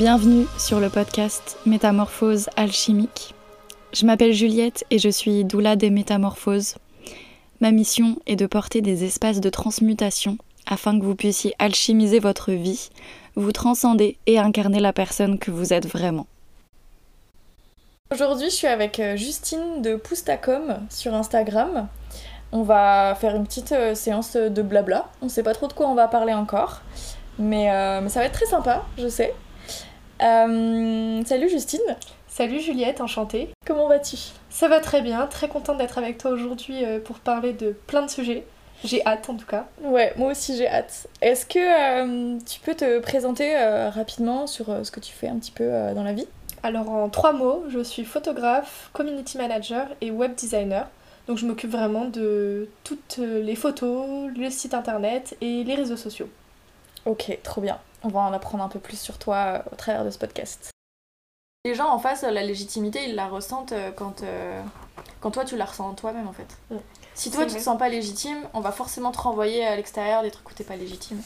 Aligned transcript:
Bienvenue 0.00 0.46
sur 0.56 0.80
le 0.80 0.88
podcast 0.88 1.58
Métamorphose 1.66 2.48
alchimique. 2.56 3.34
Je 3.92 4.06
m'appelle 4.06 4.32
Juliette 4.32 4.86
et 4.90 4.98
je 4.98 5.10
suis 5.10 5.44
doula 5.44 5.76
des 5.76 5.90
métamorphoses. 5.90 6.76
Ma 7.60 7.70
mission 7.70 8.16
est 8.26 8.36
de 8.36 8.46
porter 8.46 8.80
des 8.80 9.04
espaces 9.04 9.42
de 9.42 9.50
transmutation 9.50 10.38
afin 10.66 10.98
que 10.98 11.04
vous 11.04 11.14
puissiez 11.14 11.54
alchimiser 11.58 12.18
votre 12.18 12.52
vie, 12.52 12.88
vous 13.36 13.52
transcender 13.52 14.16
et 14.24 14.38
incarner 14.38 14.80
la 14.80 14.94
personne 14.94 15.38
que 15.38 15.50
vous 15.50 15.74
êtes 15.74 15.86
vraiment. 15.86 16.26
Aujourd'hui, 18.10 18.48
je 18.48 18.54
suis 18.54 18.68
avec 18.68 19.00
euh, 19.00 19.16
Justine 19.16 19.82
de 19.82 19.96
Poustacom 19.96 20.78
sur 20.88 21.12
Instagram. 21.12 21.88
On 22.52 22.62
va 22.62 23.14
faire 23.20 23.36
une 23.36 23.44
petite 23.44 23.72
euh, 23.72 23.94
séance 23.94 24.34
de 24.34 24.62
blabla. 24.62 25.10
On 25.20 25.28
sait 25.28 25.42
pas 25.42 25.52
trop 25.52 25.68
de 25.68 25.74
quoi 25.74 25.90
on 25.90 25.94
va 25.94 26.08
parler 26.08 26.32
encore, 26.32 26.80
mais, 27.38 27.70
euh, 27.70 28.00
mais 28.00 28.08
ça 28.08 28.20
va 28.20 28.24
être 28.24 28.32
très 28.32 28.46
sympa, 28.46 28.86
je 28.96 29.06
sais. 29.06 29.34
Salut 30.20 31.48
Justine. 31.48 31.80
Salut 32.28 32.60
Juliette, 32.60 33.00
enchantée. 33.00 33.48
Comment 33.66 33.88
vas-tu? 33.88 34.16
Ça 34.50 34.68
va 34.68 34.80
très 34.80 35.02
bien, 35.02 35.26
très 35.26 35.48
contente 35.48 35.78
d'être 35.78 35.98
avec 35.98 36.18
toi 36.18 36.30
aujourd'hui 36.30 36.84
pour 37.04 37.18
parler 37.18 37.52
de 37.52 37.74
plein 37.86 38.02
de 38.02 38.10
sujets. 38.10 38.44
J'ai 38.82 39.04
hâte 39.06 39.28
en 39.28 39.34
tout 39.34 39.46
cas. 39.46 39.66
Ouais, 39.82 40.14
moi 40.16 40.30
aussi 40.30 40.56
j'ai 40.56 40.66
hâte. 40.66 41.06
Est-ce 41.20 41.44
que 41.44 41.58
euh, 41.58 42.38
tu 42.48 42.60
peux 42.60 42.74
te 42.74 42.98
présenter 43.00 43.56
euh, 43.56 43.90
rapidement 43.90 44.46
sur 44.46 44.70
euh, 44.70 44.84
ce 44.84 44.90
que 44.90 45.00
tu 45.00 45.12
fais 45.12 45.28
un 45.28 45.36
petit 45.36 45.50
peu 45.50 45.70
dans 45.94 46.02
la 46.02 46.12
vie? 46.12 46.26
Alors 46.62 46.88
en 46.88 47.08
trois 47.08 47.32
mots, 47.32 47.64
je 47.68 47.82
suis 47.82 48.04
photographe, 48.04 48.90
community 48.92 49.36
manager 49.36 49.86
et 50.00 50.10
web 50.10 50.34
designer. 50.34 50.88
Donc 51.26 51.36
je 51.36 51.46
m'occupe 51.46 51.70
vraiment 51.70 52.06
de 52.06 52.68
toutes 52.82 53.18
les 53.18 53.54
photos, 53.54 54.30
le 54.34 54.50
site 54.50 54.74
internet 54.74 55.36
et 55.40 55.62
les 55.62 55.74
réseaux 55.74 55.96
sociaux. 55.96 56.28
Ok, 57.04 57.38
trop 57.42 57.60
bien. 57.60 57.78
On 58.02 58.08
va 58.08 58.20
en 58.20 58.32
apprendre 58.32 58.64
un 58.64 58.68
peu 58.68 58.78
plus 58.78 58.98
sur 58.98 59.18
toi 59.18 59.62
au 59.72 59.76
travers 59.76 60.04
de 60.04 60.10
ce 60.10 60.18
podcast. 60.18 60.70
Les 61.64 61.74
gens 61.74 61.90
en 61.90 61.98
face, 61.98 62.22
la 62.22 62.42
légitimité, 62.42 63.04
ils 63.06 63.14
la 63.14 63.28
ressentent 63.28 63.74
quand, 63.96 64.24
quand 65.20 65.30
toi 65.30 65.44
tu 65.44 65.56
la 65.56 65.66
ressens 65.66 65.92
toi-même 65.94 66.26
en 66.26 66.32
fait. 66.32 66.48
Si 67.14 67.30
toi 67.30 67.44
tu 67.44 67.56
te 67.56 67.60
sens 67.60 67.78
pas 67.78 67.88
légitime, 67.88 68.38
on 68.54 68.60
va 68.60 68.72
forcément 68.72 69.12
te 69.12 69.18
renvoyer 69.18 69.66
à 69.66 69.76
l'extérieur 69.76 70.22
des 70.22 70.30
trucs 70.30 70.48
où 70.50 70.54
t'es 70.54 70.64
pas 70.64 70.76
légitime. 70.76 71.20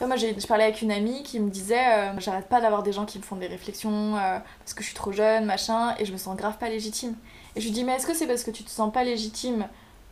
moi 0.00 0.16
je 0.16 0.46
parlais 0.46 0.64
avec 0.64 0.82
une 0.82 0.92
amie 0.92 1.24
qui 1.24 1.40
me 1.40 1.50
disait 1.50 1.84
euh, 1.84 2.20
j'arrête 2.20 2.48
pas 2.48 2.60
d'avoir 2.60 2.84
des 2.84 2.92
gens 2.92 3.06
qui 3.06 3.18
me 3.18 3.24
font 3.24 3.36
des 3.36 3.48
réflexions 3.48 4.16
euh, 4.16 4.38
parce 4.60 4.74
que 4.74 4.82
je 4.82 4.86
suis 4.86 4.94
trop 4.94 5.10
jeune, 5.10 5.44
machin, 5.44 5.96
et 5.98 6.04
je 6.04 6.12
me 6.12 6.16
sens 6.16 6.36
grave 6.36 6.58
pas 6.58 6.68
légitime. 6.68 7.16
Et 7.56 7.60
je 7.60 7.66
lui 7.66 7.72
dis 7.72 7.82
mais 7.82 7.94
est-ce 7.94 8.06
que 8.06 8.14
c'est 8.14 8.28
parce 8.28 8.44
que 8.44 8.52
tu 8.52 8.62
te 8.62 8.70
sens 8.70 8.92
pas 8.92 9.02
légitime 9.02 9.66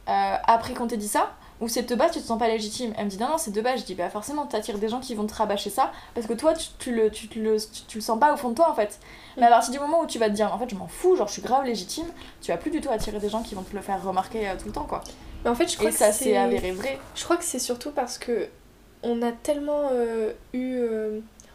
euh, 0.09 0.37
après 0.44 0.75
qu'on 0.75 0.88
t'ait 0.88 0.97
dit 0.97 1.09
ça? 1.09 1.33
Ou 1.64 1.69
c'est 1.69 1.82
de 1.82 1.94
base 1.94 2.12
tu 2.12 2.20
te 2.20 2.26
sens 2.26 2.38
pas 2.38 2.47
légitime 2.47 2.92
Elle 2.98 3.06
me 3.06 3.10
dit 3.10 3.19
non 3.19 3.28
non 3.28 3.38
c'est 3.38 3.50
de 3.50 3.60
base. 3.60 3.80
Je 3.80 3.86
dis 3.86 3.94
bah 3.94 4.10
forcément 4.10 4.44
t'attires 4.44 4.78
des 4.78 4.88
gens 4.91 5.00
qui 5.00 5.14
vont 5.14 5.26
te 5.26 5.34
rabâcher 5.34 5.70
ça 5.70 5.92
parce 6.14 6.26
que 6.26 6.34
toi 6.34 6.52
tu, 6.52 6.69
tu 6.78 6.94
le, 6.94 7.10
tu, 7.10 7.26
le, 7.41 7.56
tu, 7.88 7.98
le 7.98 8.02
sens 8.02 8.20
pas 8.20 8.34
au 8.34 8.36
fond 8.36 8.50
de 8.50 8.54
toi 8.54 8.70
en 8.70 8.75
fait. 8.75 9.00
Mais 9.38 9.47
à 9.47 9.48
partir 9.48 9.72
du 9.72 9.78
moment 9.78 10.03
où 10.03 10.06
tu 10.06 10.19
vas 10.19 10.28
te 10.28 10.34
dire 10.34 10.53
en 10.53 10.58
fait 10.58 10.69
je 10.69 10.74
m'en 10.74 10.88
fous, 10.88 11.16
genre 11.16 11.26
je 11.26 11.32
suis 11.32 11.42
grave 11.42 11.64
légitime, 11.64 12.06
tu 12.42 12.50
vas 12.50 12.58
plus 12.58 12.70
du 12.70 12.82
tout 12.82 12.91
attirer 12.91 13.19
des 13.19 13.30
gens 13.30 13.42
qui 13.42 13.54
vont 13.54 13.62
te 13.62 13.74
le 13.74 13.80
faire 13.80 14.04
remarquer 14.04 14.47
euh, 14.47 14.54
tout 14.58 14.66
le 14.66 14.72
temps 14.72 14.84
quoi. 14.84 15.00
Mais 15.42 15.50
en 15.50 15.54
fait 15.54 15.66
je 15.66 15.76
crois 15.76 15.88
Et 15.88 15.92
ça 15.92 16.12
c'est 16.12 16.36
avéré 16.36 16.72
vrai. 16.72 16.98
Je 17.14 17.24
crois 17.24 17.38
que 17.38 17.44
c'est 17.44 17.58
surtout 17.58 17.91
parce 17.91 18.19
que 18.19 18.48
on 19.03 19.22
a 19.22 19.32
tellement 19.32 19.88
euh, 19.92 20.32
eu 20.53 20.78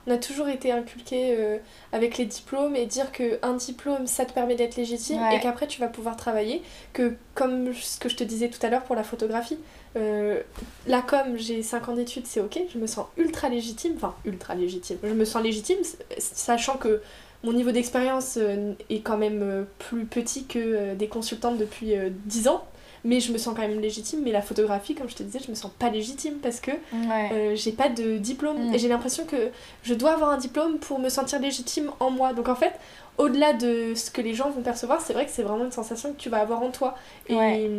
on 0.10 0.12
a 0.12 0.18
toujours 0.18 0.50
été 0.50 0.72
inculqué 0.72 1.36
euh, 1.38 1.58
avec 1.92 2.18
les 2.18 2.26
diplômes 2.26 2.76
et 2.76 2.86
dire 2.86 3.12
qu'un 3.12 3.54
diplôme 3.54 4.08
ça 4.08 4.26
te 4.26 4.34
permet 4.34 4.56
d'être 4.56 4.76
légitime 4.76 5.22
et 5.32 5.40
qu'après 5.40 5.68
tu 5.68 5.80
vas 5.80 5.88
pouvoir 5.88 6.16
travailler 6.16 6.64
que 6.94 7.16
comme 7.36 7.74
ce 7.74 8.00
que 8.00 8.10
je 8.10 8.16
te 8.16 8.24
disais 8.24 8.50
tout 8.50 8.64
à 8.66 8.70
l'heure 8.70 8.84
pour 8.84 8.96
la 8.96 9.04
photographie 9.04 9.60
euh, 9.96 10.42
là 10.88 11.02
comme 11.02 11.38
j'ai 11.38 11.64
5 11.64 11.90
ans 11.90 11.96
d'études 11.96 12.28
c'est 12.28 12.40
ok 12.40 12.60
je 12.72 12.78
me 12.78 12.88
sens 12.88 13.08
ultra 13.18 13.50
légitime 13.50 13.94
enfin 13.96 14.14
ultra 14.26 14.56
légitime 14.56 14.98
je 15.04 15.14
me 15.14 15.26
sens 15.26 15.42
légitime 15.42 15.80
sachant 16.18 16.78
que 16.78 17.02
mon 17.44 17.54
niveau 17.54 17.72
d'expérience 17.72 18.38
euh, 18.38 18.74
est 18.90 19.00
quand 19.00 19.18
même 19.18 19.66
plus 19.80 20.06
petit 20.06 20.46
que 20.46 20.94
des 20.94 21.08
consultantes 21.08 21.58
depuis 21.58 21.94
10 22.26 22.48
ans 22.50 22.64
mais 23.04 23.20
je 23.20 23.32
me 23.32 23.38
sens 23.38 23.56
quand 23.56 23.62
même 23.62 23.80
légitime. 23.80 24.22
Mais 24.24 24.32
la 24.32 24.42
photographie, 24.42 24.96
comme 24.96 25.10
je 25.10 25.16
te 25.16 25.24
disais, 25.24 25.40
je 25.44 25.50
me 25.50 25.56
sens 25.56 25.72
pas 25.78 25.90
légitime 25.90 26.36
parce 26.42 26.60
que 26.60 26.72
euh, 26.94 27.56
j'ai 27.56 27.72
pas 27.72 27.90
de 27.90 28.18
diplôme. 28.18 28.70
Mm. 28.70 28.74
Et 28.74 28.80
j'ai 28.80 28.88
l'impression 28.88 29.26
que 29.26 29.50
je 29.84 29.94
dois 29.94 30.12
avoir 30.12 30.30
un 30.30 30.38
diplôme 30.38 30.80
pour 30.80 31.00
me 31.00 31.10
sentir 31.10 31.40
légitime 31.40 31.92
en 32.00 32.10
moi. 32.10 32.34
Donc 32.34 32.50
en 32.50 32.56
fait, 32.56 32.74
au-delà 33.18 33.54
de 33.54 33.94
ce 33.96 34.12
que 34.12 34.22
les 34.22 34.34
gens 34.34 34.50
vont 34.50 34.62
percevoir, 34.62 35.02
c'est 35.02 35.14
vrai 35.14 35.26
que 35.26 35.32
c'est 35.32 35.44
vraiment 35.44 35.66
une 35.66 35.72
sensation 35.72 36.14
que 36.14 36.20
tu 36.20 36.30
vas 36.30 36.40
avoir 36.40 36.62
en 36.62 36.72
toi. 36.72 36.96
Et. 37.28 37.70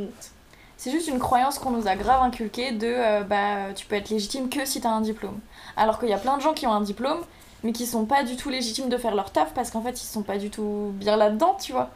C'est 0.83 0.91
juste 0.91 1.09
une 1.09 1.19
croyance 1.19 1.59
qu'on 1.59 1.73
nous 1.73 1.89
a 1.89 1.95
grave 1.95 2.23
inculquée 2.23 2.73
de 2.73 2.87
euh, 2.87 3.23
bah 3.23 3.75
tu 3.77 3.85
peux 3.85 3.97
être 3.97 4.09
légitime 4.09 4.49
que 4.49 4.65
si 4.65 4.81
t'as 4.81 4.89
un 4.89 5.03
diplôme. 5.03 5.39
Alors 5.77 5.99
qu'il 5.99 6.09
y 6.09 6.15
a 6.15 6.19
plein 6.19 6.39
de 6.39 6.43
gens 6.43 6.55
qui 6.55 6.67
ont 6.67 6.73
un 6.73 6.81
diplôme 6.81 7.21
mais 7.63 7.73
qui 7.73 7.85
sont 7.85 8.07
pas 8.07 8.25
du 8.25 8.35
tout 8.35 8.49
légitimes 8.49 8.89
de 8.89 8.97
faire 8.97 9.15
leur 9.15 9.31
taf 9.31 9.53
parce 9.53 9.71
qu'en 9.71 9.83
fait 9.83 10.03
ils 10.03 10.07
sont 10.07 10.23
pas 10.23 10.39
du 10.39 10.49
tout 10.49 10.93
bien 10.95 11.17
là-dedans, 11.17 11.55
tu 11.61 11.73
vois. 11.73 11.91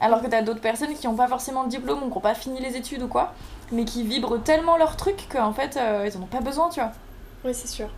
Alors 0.00 0.20
que 0.20 0.26
t'as 0.26 0.42
d'autres 0.42 0.60
personnes 0.60 0.94
qui 0.94 1.06
n'ont 1.06 1.14
pas 1.14 1.28
forcément 1.28 1.62
le 1.62 1.68
diplôme 1.68 2.02
ou 2.02 2.08
qui 2.08 2.14
n'ont 2.14 2.20
pas 2.20 2.34
fini 2.34 2.58
les 2.58 2.76
études 2.76 3.04
ou 3.04 3.08
quoi, 3.08 3.34
mais 3.70 3.84
qui 3.84 4.02
vibrent 4.02 4.42
tellement 4.42 4.76
leur 4.78 4.96
truc 4.96 5.28
qu'en 5.30 5.52
fait, 5.52 5.76
euh, 5.76 6.04
ils 6.04 6.18
en 6.18 6.22
ont 6.22 6.26
pas 6.26 6.40
besoin, 6.40 6.70
tu 6.70 6.80
vois. 6.80 6.90
Oui, 7.44 7.54
c'est 7.54 7.68
sûr. 7.68 7.88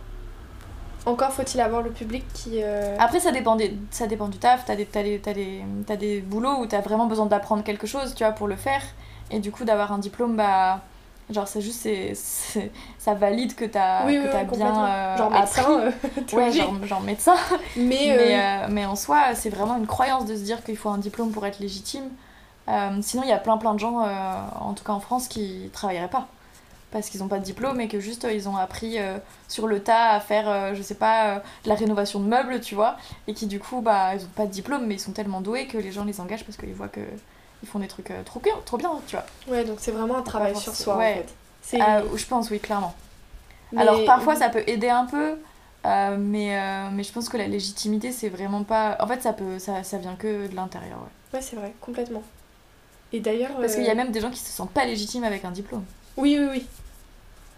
Encore 1.05 1.31
faut-il 1.31 1.61
avoir 1.61 1.81
le 1.81 1.91
public 1.91 2.23
qui. 2.33 2.61
Euh, 2.63 2.97
Après, 2.99 3.19
ça 3.19 3.31
dépend, 3.31 3.55
des... 3.55 3.77
ça 3.91 4.07
dépend 4.07 4.27
du 4.27 4.37
taf. 4.37 4.65
T'as 4.65 4.75
des, 4.75 4.87
as 4.93 5.03
des, 5.03 5.19
des, 5.19 5.63
as 5.89 5.95
des 5.95 6.21
boulots 6.21 6.59
où 6.59 6.65
t'as 6.65 6.81
vraiment 6.81 7.05
besoin 7.05 7.25
d'apprendre 7.27 7.63
quelque 7.63 7.87
chose, 7.87 8.13
tu 8.13 8.23
vois, 8.23 8.33
pour 8.33 8.47
le 8.47 8.55
faire. 8.55 8.81
Et 9.31 9.39
du 9.39 9.51
coup, 9.51 9.63
d'avoir 9.63 9.91
un 9.91 9.99
diplôme, 9.99 10.35
bah 10.35 10.81
Genre, 11.29 11.47
c'est 11.47 11.59
juste, 11.59 11.81
c'est, 11.81 12.71
ça 12.97 13.13
valide 13.13 13.53
que 13.53 13.65
t'as 13.65 14.05
oui, 14.05 14.17
as 14.17 14.45
bien 14.45 14.85
euh, 14.85 15.17
genre 15.17 15.29
médecin, 15.29 15.79
euh, 15.81 15.91
ouais, 16.33 16.51
genre, 16.53 16.85
genre, 16.85 17.01
médecin. 17.01 17.35
Mais, 17.75 18.15
mais, 18.15 18.39
euh, 18.39 18.67
mais, 18.69 18.85
en 18.85 18.95
soi, 18.95 19.35
c'est 19.35 19.49
vraiment 19.49 19.75
une 19.75 19.87
croyance 19.87 20.25
de 20.25 20.37
se 20.37 20.41
dire 20.41 20.63
qu'il 20.63 20.77
faut 20.77 20.89
un 20.89 20.97
diplôme 20.97 21.31
pour 21.31 21.45
être 21.45 21.59
légitime. 21.59 22.05
sinon, 23.01 23.23
il 23.23 23.29
y 23.29 23.33
a 23.33 23.37
plein 23.39 23.57
plein 23.57 23.73
de 23.73 23.79
gens, 23.79 24.05
en 24.59 24.73
tout 24.73 24.85
cas 24.85 24.93
en 24.93 25.01
France, 25.01 25.27
qui 25.27 25.69
travailleraient 25.73 26.07
pas. 26.07 26.27
Parce 26.91 27.09
qu'ils 27.09 27.19
n'ont 27.19 27.27
pas 27.27 27.39
de 27.39 27.43
diplôme 27.43 27.81
et 27.81 27.87
que 27.89 27.99
juste 27.99 28.25
ils 28.31 28.47
ont 28.47 28.55
appris 28.55 28.97
sur 29.49 29.67
le 29.67 29.83
tas 29.83 30.11
à 30.11 30.19
faire, 30.21 30.73
je 30.73 30.81
sais 30.81 30.95
pas, 30.95 31.41
de 31.63 31.69
la 31.69 31.75
rénovation 31.75 32.21
de 32.21 32.27
meubles, 32.27 32.61
tu 32.61 32.75
vois. 32.75 32.95
Et 33.27 33.33
qui 33.33 33.45
du 33.45 33.59
coup, 33.59 33.81
bah, 33.81 34.15
ils 34.15 34.23
ont 34.23 34.29
pas 34.33 34.45
de 34.45 34.51
diplôme, 34.51 34.85
mais 34.87 34.95
ils 34.95 34.99
sont 34.99 35.11
tellement 35.11 35.41
doués 35.41 35.67
que 35.67 35.77
les 35.77 35.91
gens 35.91 36.05
les 36.05 36.21
engagent 36.21 36.45
parce 36.45 36.57
qu'ils 36.57 36.73
voient 36.73 36.87
que 36.87 37.01
ils 37.63 37.67
font 37.67 37.79
des 37.79 37.87
trucs 37.87 38.11
euh, 38.11 38.23
trop 38.23 38.39
bien, 38.39 38.53
trop 38.65 38.77
bien, 38.77 38.91
tu 39.07 39.15
vois. 39.15 39.25
Ouais, 39.47 39.63
donc 39.63 39.77
c'est 39.79 39.91
vraiment 39.91 40.17
un 40.17 40.21
travail 40.21 40.55
sur 40.55 40.75
soi 40.75 40.97
ouais. 40.97 41.25
en 41.71 41.75
fait. 41.75 41.81
Euh, 41.81 42.15
je 42.15 42.25
pense, 42.25 42.49
oui, 42.49 42.59
clairement. 42.59 42.93
Alors 43.75 44.05
parfois 44.05 44.35
ça 44.35 44.49
peut 44.49 44.63
aider 44.67 44.89
un 44.89 45.05
peu, 45.05 45.35
euh, 45.85 46.17
mais, 46.17 46.89
mais 46.91 47.03
je 47.03 47.11
pense 47.11 47.29
que 47.29 47.37
la 47.37 47.47
légitimité 47.47 48.11
c'est 48.11 48.29
vraiment 48.29 48.63
pas. 48.63 48.97
En 48.99 49.07
fait, 49.07 49.21
ça, 49.21 49.33
peut, 49.33 49.59
ça, 49.59 49.83
ça 49.83 49.97
vient 49.97 50.15
que 50.15 50.47
de 50.47 50.55
l'intérieur, 50.55 50.99
ouais. 50.99 51.37
Ouais, 51.37 51.41
c'est 51.41 51.57
vrai, 51.57 51.73
complètement. 51.81 52.23
Et 53.11 53.19
d'ailleurs. 53.19 53.51
Parce 53.59 53.75
qu'il 53.75 53.83
y 53.83 53.89
a 53.89 53.95
même 53.95 54.11
des 54.11 54.21
gens 54.21 54.31
qui 54.31 54.39
se 54.39 54.51
sentent 54.51 54.71
pas 54.71 54.85
légitimes 54.85 55.23
avec 55.23 55.43
un 55.43 55.51
diplôme. 55.51 55.83
Oui, 56.17 56.37
oui, 56.39 56.47
oui. 56.51 56.65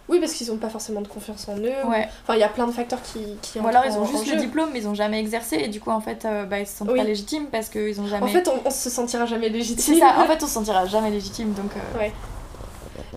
Oui, 0.08 0.18
parce 0.18 0.32
qu'ils 0.32 0.48
n'ont 0.48 0.56
pas 0.56 0.68
forcément 0.68 1.02
de 1.02 1.08
confiance 1.08 1.48
en 1.48 1.56
eux. 1.56 1.86
Ouais. 1.86 2.08
Enfin, 2.24 2.34
il 2.34 2.40
y 2.40 2.42
a 2.42 2.48
plein 2.48 2.66
de 2.66 2.72
facteurs 2.72 3.00
qui, 3.00 3.20
qui 3.42 3.60
Ou 3.60 3.66
alors 3.66 3.84
ils 3.86 3.92
ont 3.92 4.04
juste 4.04 4.28
le 4.28 4.40
diplôme, 4.40 4.70
mais 4.72 4.80
ils 4.80 4.86
n'ont 4.86 4.94
jamais 4.94 5.20
exercé, 5.20 5.56
et 5.56 5.68
du 5.68 5.78
coup, 5.78 5.90
en 5.90 6.00
fait, 6.00 6.24
euh, 6.24 6.44
bah, 6.44 6.58
ils 6.58 6.66
se 6.66 6.78
sentent 6.78 6.94
pas 6.94 7.04
légitimes 7.04 7.46
parce 7.46 7.68
qu'ils 7.68 8.00
ont 8.00 8.08
jamais. 8.08 8.24
En 8.24 8.28
fait, 8.28 8.48
on, 8.48 8.60
on, 8.64 8.70
se 8.70 8.90
sentira 8.90 9.24
jamais 9.26 9.48
légitime. 9.48 9.94
C'est 9.94 10.00
ça, 10.00 10.16
en 10.18 10.24
fait, 10.26 10.42
on 10.42 10.46
se 10.46 10.52
sentira 10.52 10.84
jamais 10.86 11.10
légitime, 11.10 11.52
donc. 11.52 11.70
Euh, 11.76 11.98
ouais. 11.98 12.12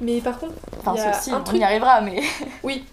Mais 0.02 0.22
par 0.22 0.40
contre. 0.40 0.54
Enfin, 0.86 0.94
y 0.96 1.24
si, 1.24 1.34
on 1.34 1.44
truc... 1.44 1.60
y 1.60 1.64
arrivera, 1.64 2.02
mais. 2.02 2.22
oui. 2.64 2.86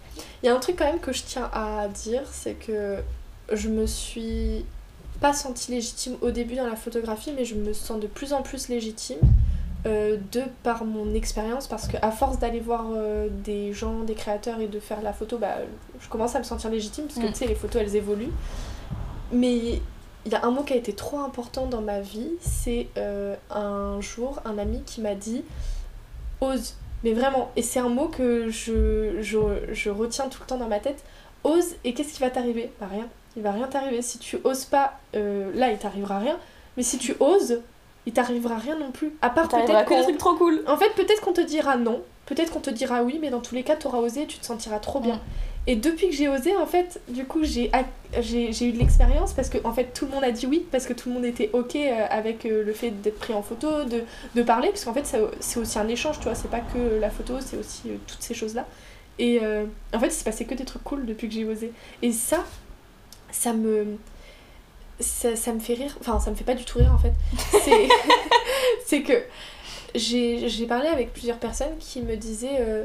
Il 0.43 0.47
y 0.47 0.49
a 0.49 0.55
un 0.55 0.61
truc 0.61 0.77
quand 0.79 0.87
même 0.87 1.01
que 1.01 1.13
je 1.13 1.23
tiens 1.23 1.51
à 1.53 1.87
dire, 1.89 2.23
c'est 2.33 2.55
que 2.55 2.97
je 3.53 3.69
me 3.69 3.85
suis 3.85 4.65
pas 5.21 5.35
sentie 5.35 5.73
légitime 5.73 6.17
au 6.23 6.31
début 6.31 6.57
dans 6.57 6.67
la 6.67 6.77
photographie, 6.77 7.33
mais 7.37 7.45
je 7.45 7.55
me 7.55 7.75
sens 7.75 8.01
de 8.01 8.07
plus 8.07 8.33
en 8.33 8.41
plus 8.41 8.69
légitime. 8.69 9.19
Euh, 9.87 10.19
de 10.33 10.43
par 10.63 10.85
mon 10.85 11.15
expérience 11.15 11.67
parce 11.67 11.89
qu'à 11.89 12.11
force 12.11 12.39
d'aller 12.39 12.61
voir 12.61 12.85
euh, 12.93 13.29
des 13.31 13.73
gens, 13.73 14.01
des 14.01 14.13
créateurs 14.13 14.61
et 14.61 14.67
de 14.67 14.79
faire 14.79 15.01
la 15.01 15.15
photo, 15.15 15.39
bah, 15.39 15.57
je 16.01 16.09
commence 16.11 16.37
à 16.37 16.39
me 16.39 16.45
sentir 16.45 16.69
légitime 16.69 17.07
parce 17.07 17.19
que 17.19 17.25
mm. 17.25 17.33
tu 17.33 17.35
sais, 17.35 17.47
les 17.47 17.55
photos 17.55 17.81
elles 17.81 17.97
évoluent. 17.97 18.33
Mais 19.33 19.81
il 20.27 20.33
y 20.33 20.35
a 20.35 20.45
un 20.45 20.51
mot 20.51 20.65
qui 20.65 20.75
a 20.75 20.77
été 20.77 20.93
trop 20.93 21.21
important 21.21 21.65
dans 21.65 21.81
ma 21.81 22.01
vie, 22.01 22.29
c'est 22.43 22.89
euh, 22.99 23.35
un 23.51 24.03
jour 24.03 24.43
un 24.45 24.59
ami 24.59 24.83
qui 24.85 25.01
m'a 25.01 25.15
dit 25.15 25.45
ose. 26.43 26.75
Mais 27.03 27.15
vraiment, 27.15 27.51
et 27.57 27.63
c'est 27.63 27.81
un 27.81 27.89
mot 27.89 28.09
que 28.09 28.51
je, 28.51 29.23
je, 29.23 29.39
je, 29.73 29.89
retiens 29.89 30.29
tout 30.29 30.43
le 30.43 30.47
temps 30.47 30.59
dans 30.59 30.69
ma 30.69 30.81
tête. 30.81 31.03
Ose, 31.43 31.77
et 31.85 31.95
qu'est-ce 31.95 32.13
qui 32.13 32.21
va 32.21 32.29
t'arriver? 32.29 32.71
Bah 32.81 32.89
rien, 32.91 33.09
il 33.35 33.43
va 33.43 33.53
rien 33.53 33.67
t'arriver. 33.67 34.03
Si 34.03 34.19
tu 34.19 34.39
oses 34.45 34.67
pas, 34.67 34.99
là 35.15 35.71
il 35.71 35.79
t'arrivera 35.79 36.19
rien. 36.19 36.37
Mais 36.77 36.83
si 36.83 36.99
tu 36.99 37.17
oses, 37.19 37.61
il 38.07 38.13
t'arrivera 38.13 38.57
rien 38.57 38.77
non 38.77 38.91
plus. 38.91 39.13
À 39.23 39.31
part 39.31 39.49
peut-être 39.49 39.85
que 39.85 39.95
des 39.95 40.03
trucs 40.03 40.19
trop 40.19 40.35
cool. 40.35 40.63
En 40.67 40.77
fait, 40.77 40.91
peut-être 40.95 41.21
qu'on 41.21 41.33
te 41.33 41.41
dira 41.41 41.77
non, 41.77 42.03
peut-être 42.27 42.53
qu'on 42.53 42.61
te 42.61 42.71
dira 42.71 43.03
oui, 43.03 43.19
mais 43.21 43.31
dans 43.31 43.41
tous 43.41 43.55
les 43.55 43.63
cas, 43.63 43.77
t'auras 43.77 43.99
osé, 43.99 44.27
tu 44.27 44.39
te 44.39 44.47
sentiras 44.47 44.79
trop 44.79 45.01
bien. 45.01 45.21
Et 45.67 45.77
depuis 45.77 46.09
que 46.09 46.15
j'ai 46.15 46.29
osé, 46.29 46.57
en 46.57 46.67
fait, 46.67 47.01
du 47.09 47.25
coup, 47.25 47.45
j'ai 47.45 47.71
j'ai 48.21 48.67
eu 48.67 48.73
de 48.73 48.79
l'expérience 48.79 49.35
parce 49.35 49.51
que 49.51 49.59
en 49.65 49.73
fait, 49.73 49.93
tout 49.93 50.07
le 50.07 50.13
monde 50.13 50.25
a 50.25 50.33
dit 50.33 50.47
oui, 50.47 50.67
parce 50.71 50.87
que 50.87 50.93
tout 50.95 51.11
le 51.11 51.15
monde 51.15 51.25
était 51.25 51.51
ok 51.53 51.77
euh, 51.77 52.07
avec 52.09 52.47
euh, 52.47 52.65
le 52.65 52.73
fait 52.73 52.91
d'être 52.91 53.19
pris 53.19 53.35
en 53.35 53.43
photo, 53.43 53.85
de, 53.85 54.03
de 54.35 54.43
parler, 54.43 54.69
parce 54.69 54.85
qu'en 54.85 54.95
fait, 54.95 55.07
c'est 55.41 55.61
aussi 55.61 55.79
un 55.79 55.89
échange, 55.89 56.19
tu 56.19 56.25
vois, 56.25 56.35
c'est 56.35 56.51
pas 56.51 56.61
que 56.61 56.99
la 56.99 57.11
photo, 57.11 57.35
c'est 57.41 57.59
aussi 57.59 57.83
euh, 57.87 57.97
toutes 58.07 58.23
ces 58.23 58.35
choses-là. 58.35 58.67
Et 59.19 59.39
en 59.93 60.01
fait, 60.01 60.07
il 60.07 60.13
s'est 60.13 60.25
passé 60.25 60.47
que 60.47 60.55
des 60.55 60.65
trucs 60.65 60.83
cool 60.83 61.05
depuis 61.05 61.29
que 61.29 61.35
j'ai 61.35 61.45
osé. 61.45 61.75
Et 62.01 62.11
ça, 62.11 62.43
ça 63.31 63.53
me 63.53 63.99
ça, 65.01 65.35
ça, 65.37 65.53
me 65.53 65.61
fait 65.61 65.75
rire, 65.75 65.97
enfin 66.01 66.21
ça 66.21 66.31
me 66.31 66.37
fait 66.37 66.45
pas 66.45 66.55
du 66.55 66.65
tout 66.65 66.79
rire 66.79 66.93
en 66.95 66.99
fait. 66.99 67.13
C'est 68.87 69.03
que 69.03 69.25
j'ai 69.95 70.67
parlé 70.67 70.89
avec 70.89 71.13
plusieurs 71.13 71.39
personnes 71.39 71.77
qui 71.79 72.03
me 72.03 72.17
disaient 72.17 72.59
euh, 72.61 72.85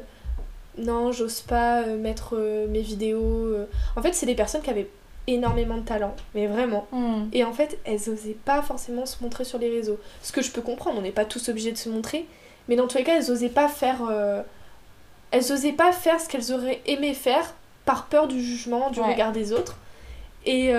non, 0.77 1.11
j'ose 1.11 1.41
pas 1.41 1.81
euh, 1.81 1.97
mettre 1.97 2.35
euh, 2.37 2.67
mes 2.67 2.81
vidéos. 2.81 3.55
En 3.95 4.01
fait, 4.01 4.13
c'est 4.13 4.25
des 4.25 4.35
personnes 4.35 4.61
qui 4.61 4.69
avaient 4.69 4.89
énormément 5.27 5.77
de 5.77 5.83
talent, 5.83 6.15
mais 6.35 6.47
vraiment. 6.47 6.87
Hmm. 6.91 7.25
Et 7.33 7.43
en 7.43 7.53
fait, 7.53 7.79
elles 7.85 8.09
osaient 8.09 8.37
pas 8.45 8.61
forcément 8.61 9.05
se 9.05 9.23
montrer 9.23 9.43
sur 9.43 9.57
les 9.57 9.69
réseaux. 9.69 9.99
Ce 10.21 10.31
que 10.31 10.41
je 10.41 10.51
peux 10.51 10.61
comprendre, 10.61 10.99
on 10.99 11.01
n'est 11.01 11.11
pas 11.11 11.25
tous 11.25 11.49
obligés 11.49 11.71
de 11.71 11.77
se 11.77 11.89
montrer, 11.89 12.25
mais 12.67 12.75
dans 12.75 12.87
tous 12.87 12.97
les 12.97 13.03
cas, 13.03 13.17
elles 13.17 13.31
osaient 13.31 13.49
pas 13.49 13.67
faire. 13.67 14.01
Elles 15.31 15.51
osaient 15.51 15.73
pas 15.73 15.91
faire 15.91 16.21
ce 16.21 16.29
qu'elles 16.29 16.53
auraient 16.53 16.81
aimé 16.85 17.13
faire 17.13 17.55
par 17.85 18.05
peur 18.05 18.27
du 18.27 18.41
jugement, 18.41 18.91
du 18.91 19.01
regard 19.01 19.31
des 19.31 19.51
autres. 19.51 19.77
Et 20.45 20.71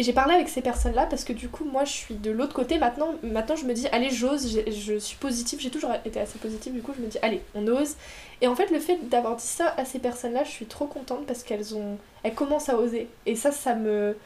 et 0.00 0.02
j'ai 0.02 0.14
parlé 0.14 0.32
avec 0.32 0.48
ces 0.48 0.62
personnes-là 0.62 1.04
parce 1.04 1.24
que 1.24 1.34
du 1.34 1.50
coup, 1.50 1.66
moi, 1.66 1.84
je 1.84 1.92
suis 1.92 2.14
de 2.14 2.30
l'autre 2.30 2.54
côté. 2.54 2.78
Maintenant, 2.78 3.08
maintenant, 3.22 3.54
je 3.54 3.66
me 3.66 3.74
dis, 3.74 3.86
allez, 3.88 4.08
j'ose, 4.08 4.58
je 4.66 4.94
suis 4.98 5.18
positive. 5.18 5.60
J'ai 5.60 5.68
toujours 5.68 5.90
été 6.06 6.18
assez 6.18 6.38
positive. 6.38 6.72
Du 6.72 6.80
coup, 6.80 6.92
je 6.96 7.02
me 7.02 7.06
dis, 7.06 7.18
allez, 7.20 7.42
on 7.54 7.66
ose. 7.66 7.96
Et 8.40 8.48
en 8.48 8.56
fait, 8.56 8.70
le 8.70 8.78
fait 8.78 9.10
d'avoir 9.10 9.36
dit 9.36 9.46
ça 9.46 9.74
à 9.76 9.84
ces 9.84 9.98
personnes-là, 9.98 10.42
je 10.44 10.48
suis 10.48 10.64
trop 10.64 10.86
contente 10.86 11.26
parce 11.26 11.42
qu'elles 11.42 11.74
ont, 11.74 11.98
elles 12.22 12.34
commencent 12.34 12.70
à 12.70 12.78
oser. 12.78 13.10
Et 13.26 13.36
ça, 13.36 13.52
ça 13.52 13.74
me, 13.74 14.16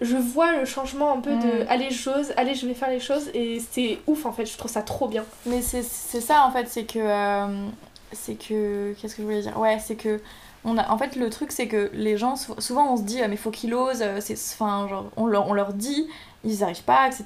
je 0.00 0.16
vois 0.16 0.54
le 0.58 0.66
changement 0.66 1.12
un 1.12 1.20
peu 1.20 1.32
de, 1.32 1.64
mm. 1.64 1.66
allez, 1.68 1.90
j'ose, 1.90 2.32
allez, 2.36 2.54
je 2.54 2.64
vais 2.68 2.74
faire 2.74 2.90
les 2.90 3.00
choses. 3.00 3.28
Et 3.34 3.60
c'est 3.72 3.98
ouf, 4.06 4.24
en 4.24 4.30
fait. 4.32 4.46
Je 4.46 4.56
trouve 4.56 4.70
ça 4.70 4.82
trop 4.82 5.08
bien. 5.08 5.24
Mais 5.46 5.62
c'est 5.62 5.82
ça, 5.82 6.44
en 6.46 6.52
fait, 6.52 6.68
c'est 6.68 6.84
que, 6.84 7.00
euh, 7.00 7.66
c'est 8.12 8.34
que, 8.34 8.92
qu'est-ce 8.92 9.16
que 9.16 9.22
je 9.22 9.26
voulais 9.26 9.42
dire? 9.42 9.58
Ouais, 9.58 9.80
c'est 9.80 9.96
que 9.96 10.20
on 10.64 10.78
a, 10.78 10.88
en 10.90 10.98
fait, 10.98 11.16
le 11.16 11.28
truc, 11.28 11.50
c'est 11.50 11.66
que 11.66 11.90
les 11.92 12.16
gens, 12.16 12.36
souvent 12.36 12.92
on 12.92 12.96
se 12.96 13.02
dit, 13.02 13.20
ah, 13.22 13.28
mais 13.28 13.36
faut 13.36 13.50
qu'ils 13.50 13.74
osent, 13.74 14.02
euh, 14.02 14.20
genre, 14.60 15.10
on, 15.16 15.26
leur, 15.26 15.48
on 15.48 15.52
leur 15.54 15.72
dit, 15.72 16.06
ils 16.44 16.56
n'y 16.56 16.62
arrivent 16.62 16.84
pas, 16.84 17.08
etc. 17.08 17.24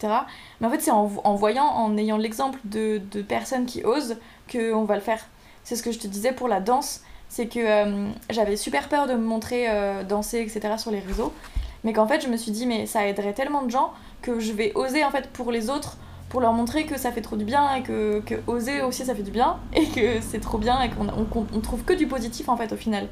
Mais 0.61 0.67
en 0.67 0.71
fait, 0.71 0.81
c'est 0.81 0.91
en, 0.91 1.11
en, 1.23 1.35
voyant, 1.35 1.67
en 1.67 1.97
ayant 1.97 2.17
l'exemple 2.17 2.59
de, 2.65 3.00
de, 3.11 3.23
personnes 3.23 3.67
qui 3.67 3.85
osent, 3.85 4.17
qu'on 4.50 4.85
va 4.85 4.94
le 4.94 5.00
faire. 5.00 5.27
C'est 5.65 5.77
ce 5.77 5.83
que 5.83 5.93
je 5.93 5.99
te 5.99 6.06
disais 6.06 6.33
pour 6.33 6.49
la 6.49 6.61
danse, 6.61 7.03
c'est 7.29 7.47
que 7.47 7.59
euh, 7.59 8.09
j'avais 8.31 8.56
super 8.56 8.88
peur 8.88 9.06
de 9.06 9.15
me 9.15 9.25
montrer 9.25 9.69
euh, 9.69 10.03
danser, 10.03 10.41
etc. 10.41 10.75
sur 10.79 10.91
les 10.91 11.00
réseaux. 11.00 11.33
Mais 11.85 11.93
qu'en 11.93 12.06
fait, 12.06 12.21
je 12.23 12.29
me 12.29 12.37
suis 12.37 12.53
dit, 12.53 12.67
mais 12.67 12.87
ça 12.87 13.06
aiderait 13.06 13.35
tellement 13.35 13.62
de 13.62 13.71
gens 13.71 13.93
que 14.23 14.41
je 14.41 14.53
vais 14.53 14.73
oser, 14.75 15.05
en 15.05 15.11
fait, 15.11 15.29
pour 15.31 15.53
les 15.53 15.69
autres, 15.69 15.99
pour 16.28 16.40
leur 16.40 16.52
montrer 16.52 16.87
que 16.87 16.99
ça 16.99 17.12
fait 17.12 17.20
trop 17.20 17.37
du 17.37 17.44
bien 17.44 17.75
et 17.75 17.82
que, 17.82 18.23
oser 18.46 18.82
aussi 18.82 19.05
ça 19.05 19.14
fait 19.14 19.23
du 19.23 19.31
bien 19.31 19.58
et 19.75 19.87
que 19.87 20.20
c'est 20.20 20.40
trop 20.40 20.58
bien 20.58 20.81
et 20.82 20.90
qu'on 20.90 21.08
on, 21.08 21.46
on, 21.55 21.61
trouve 21.61 21.84
que 21.84 21.93
du 21.93 22.06
positif 22.06 22.49
en 22.49 22.56
fait 22.56 22.73
au 22.73 22.76
final. 22.76 23.08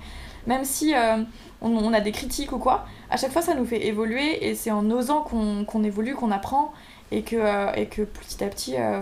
Même 0.46 0.64
si 0.64 0.94
euh, 0.94 1.22
on, 1.62 1.93
a 1.93 2.00
des 2.00 2.12
critiques 2.12 2.52
ou 2.52 2.58
quoi, 2.58 2.84
à 3.11 3.16
chaque 3.16 3.32
fois 3.32 3.43
ça 3.43 3.55
nous 3.55 3.64
fait 3.64 3.87
évoluer 3.87 4.46
et 4.46 4.55
c'est 4.55 4.70
en 4.70 4.90
osant 4.90 5.22
qu'on 5.22 5.84
évolue, 5.84 6.14
qu'on 6.14 6.31
apprend 6.31 6.72
et 7.11 7.22
que, 7.22 7.37
euh, 7.37 7.87
petit 7.87 8.44
à 8.44 8.49
petit 8.49 8.75
euh, 8.78 9.00